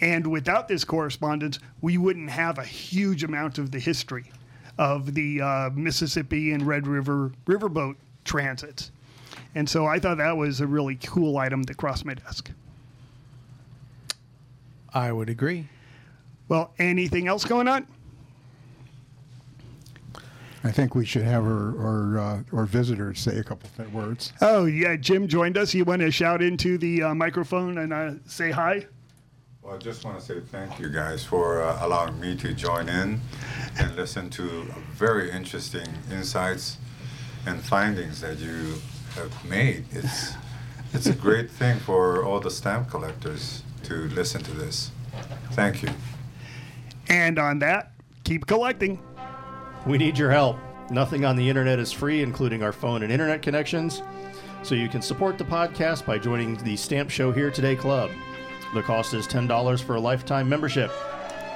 And 0.01 0.27
without 0.27 0.67
this 0.67 0.83
correspondence, 0.83 1.59
we 1.81 1.97
wouldn't 1.97 2.29
have 2.29 2.57
a 2.57 2.63
huge 2.65 3.23
amount 3.23 3.57
of 3.57 3.71
the 3.71 3.79
history 3.79 4.31
of 4.77 5.13
the 5.13 5.41
uh, 5.41 5.69
Mississippi 5.73 6.51
and 6.51 6.63
Red 6.67 6.85
River 6.87 7.31
riverboat 7.45 7.95
transits. 8.25 8.91
And 9.55 9.69
so 9.69 9.85
I 9.85 9.99
thought 9.99 10.17
that 10.17 10.35
was 10.35 10.59
a 10.59 10.67
really 10.67 10.95
cool 10.95 11.37
item 11.37 11.63
that 11.63 11.77
crossed 11.77 12.05
my 12.05 12.13
desk. 12.13 12.51
I 14.93 15.11
would 15.11 15.29
agree. 15.29 15.69
Well, 16.49 16.73
anything 16.77 17.27
else 17.27 17.45
going 17.45 17.67
on? 17.67 17.87
I 20.65 20.71
think 20.71 20.95
we 20.95 21.05
should 21.05 21.21
have 21.21 21.45
our 21.45 21.79
our, 21.79 22.19
uh, 22.19 22.43
our 22.51 22.65
visitors 22.65 23.19
say 23.19 23.37
a 23.37 23.43
couple 23.43 23.69
of 23.77 23.93
words. 23.93 24.33
Oh, 24.41 24.65
yeah, 24.65 24.95
Jim 24.95 25.27
joined 25.27 25.59
us. 25.59 25.75
You 25.75 25.85
want 25.85 26.01
to 26.01 26.09
shout 26.09 26.41
into 26.41 26.79
the 26.79 27.03
uh, 27.03 27.13
microphone 27.13 27.77
and 27.77 27.93
uh, 27.93 28.13
say 28.25 28.49
hi? 28.49 28.87
Well, 29.61 29.75
I 29.75 29.77
just 29.77 30.03
want 30.03 30.19
to 30.19 30.25
say 30.25 30.39
thank 30.39 30.79
you 30.79 30.89
guys 30.89 31.23
for 31.23 31.61
uh, 31.61 31.85
allowing 31.85 32.19
me 32.19 32.35
to 32.37 32.51
join 32.53 32.89
in 32.89 33.21
and 33.77 33.95
listen 33.95 34.31
to 34.31 34.65
very 34.91 35.29
interesting 35.29 35.87
insights 36.11 36.77
and 37.45 37.61
findings 37.61 38.21
that 38.21 38.39
you 38.39 38.73
have 39.13 39.45
made. 39.45 39.85
It's 39.91 40.33
it's 40.93 41.05
a 41.05 41.13
great 41.13 41.51
thing 41.51 41.77
for 41.77 42.25
all 42.25 42.39
the 42.39 42.49
stamp 42.49 42.89
collectors 42.89 43.61
to 43.83 43.93
listen 44.09 44.41
to 44.41 44.51
this. 44.51 44.89
Thank 45.51 45.83
you. 45.83 45.89
And 47.07 47.37
on 47.37 47.59
that, 47.59 47.91
keep 48.23 48.47
collecting. 48.47 48.99
We 49.85 49.99
need 49.99 50.17
your 50.17 50.31
help. 50.31 50.57
Nothing 50.89 51.25
on 51.25 51.35
the 51.35 51.47
internet 51.47 51.77
is 51.77 51.91
free, 51.91 52.23
including 52.23 52.63
our 52.63 52.71
phone 52.71 53.03
and 53.03 53.11
internet 53.11 53.43
connections. 53.43 54.01
So 54.63 54.73
you 54.73 54.89
can 54.89 55.03
support 55.03 55.37
the 55.37 55.43
podcast 55.43 56.07
by 56.07 56.17
joining 56.17 56.55
the 56.57 56.75
Stamp 56.75 57.11
Show 57.11 57.31
Here 57.31 57.51
Today 57.51 57.75
Club. 57.75 58.09
The 58.73 58.81
cost 58.81 59.13
is 59.13 59.27
$10 59.27 59.83
for 59.83 59.95
a 59.95 59.99
lifetime 59.99 60.49
membership. 60.49 60.91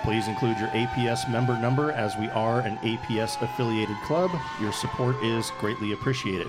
Please 0.04 0.28
include 0.28 0.60
your 0.60 0.70
APS 0.70 1.30
member 1.32 1.60
number 1.60 1.92
as 1.92 2.16
we 2.18 2.28
are 2.30 2.62
an 2.62 2.78
APS 2.78 3.42
affiliated 3.42 3.98
club. 4.06 4.30
Your 4.62 4.74
support 4.74 5.16
is 5.24 5.52
greatly 5.60 5.94
appreciated. 5.94 6.48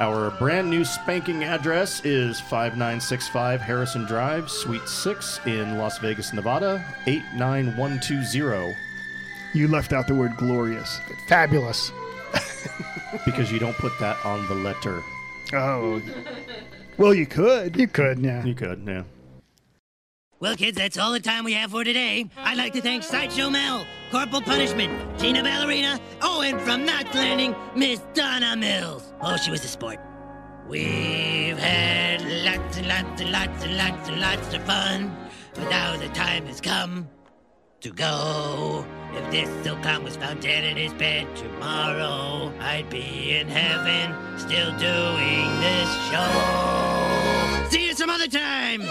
Our 0.00 0.32
brand 0.32 0.68
new 0.68 0.84
spanking 0.84 1.44
address 1.44 2.04
is 2.04 2.40
5965 2.40 3.60
Harrison 3.60 4.06
Drive, 4.06 4.50
Suite 4.50 4.88
6 4.88 5.40
in 5.46 5.78
Las 5.78 5.98
Vegas, 5.98 6.32
Nevada, 6.32 6.84
89120. 7.06 8.74
You 9.54 9.68
left 9.68 9.92
out 9.92 10.06
the 10.06 10.14
word 10.14 10.36
glorious. 10.36 11.00
Fabulous. 11.28 11.92
because 13.24 13.52
you 13.52 13.58
don't 13.58 13.76
put 13.76 13.92
that 14.00 14.16
on 14.24 14.46
the 14.48 14.54
letter. 14.54 15.02
Oh. 15.52 16.00
Well, 16.96 17.12
you 17.12 17.26
could. 17.26 17.76
You 17.76 17.86
could, 17.86 18.18
yeah. 18.18 18.44
You 18.44 18.54
could, 18.54 18.82
yeah. 18.86 19.02
Well, 20.40 20.56
kids, 20.56 20.76
that's 20.76 20.98
all 20.98 21.12
the 21.12 21.20
time 21.20 21.44
we 21.44 21.52
have 21.52 21.70
for 21.70 21.84
today. 21.84 22.28
I'd 22.36 22.58
like 22.58 22.72
to 22.72 22.80
thank 22.80 23.04
Sideshow 23.04 23.48
Mel, 23.48 23.86
Corporal 24.10 24.42
Punishment, 24.42 25.18
Tina 25.18 25.42
Ballerina, 25.42 26.00
oh, 26.20 26.40
and 26.40 26.60
from 26.60 26.84
Knots 26.84 27.14
Landing, 27.14 27.54
Miss 27.76 28.00
Donna 28.12 28.56
Mills. 28.56 29.12
Oh, 29.20 29.36
she 29.36 29.52
was 29.52 29.64
a 29.64 29.68
sport. 29.68 30.00
We've 30.68 31.58
had 31.58 32.22
lots 32.44 32.76
and 32.76 32.88
lots 32.88 33.20
and 33.20 33.30
lots 33.30 33.64
and 33.64 33.76
lots 33.76 34.08
and 34.08 34.20
lots 34.20 34.54
of 34.54 34.62
fun, 34.64 35.16
but 35.54 35.68
now 35.70 35.96
the 35.96 36.08
time 36.08 36.46
has 36.46 36.60
come 36.60 37.08
to 37.82 37.90
go. 37.90 38.86
If 39.12 39.30
this 39.32 39.48
silkcon 39.66 40.04
was 40.04 40.16
found 40.16 40.40
dead 40.40 40.62
in 40.62 40.76
his 40.76 40.92
bed 40.94 41.26
tomorrow, 41.36 42.52
I'd 42.60 42.88
be 42.88 43.34
in 43.34 43.48
heaven 43.48 44.14
still 44.38 44.70
doing 44.78 45.60
this 45.60 45.90
show. 46.08 47.68
See 47.70 47.88
you 47.88 47.94
some 47.94 48.08
other 48.08 48.28
time. 48.28 48.82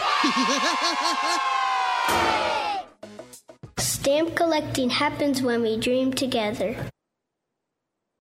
Stamp 3.78 4.36
collecting 4.36 4.90
happens 4.90 5.42
when 5.42 5.62
we 5.62 5.78
dream 5.78 6.12
together. 6.14 6.76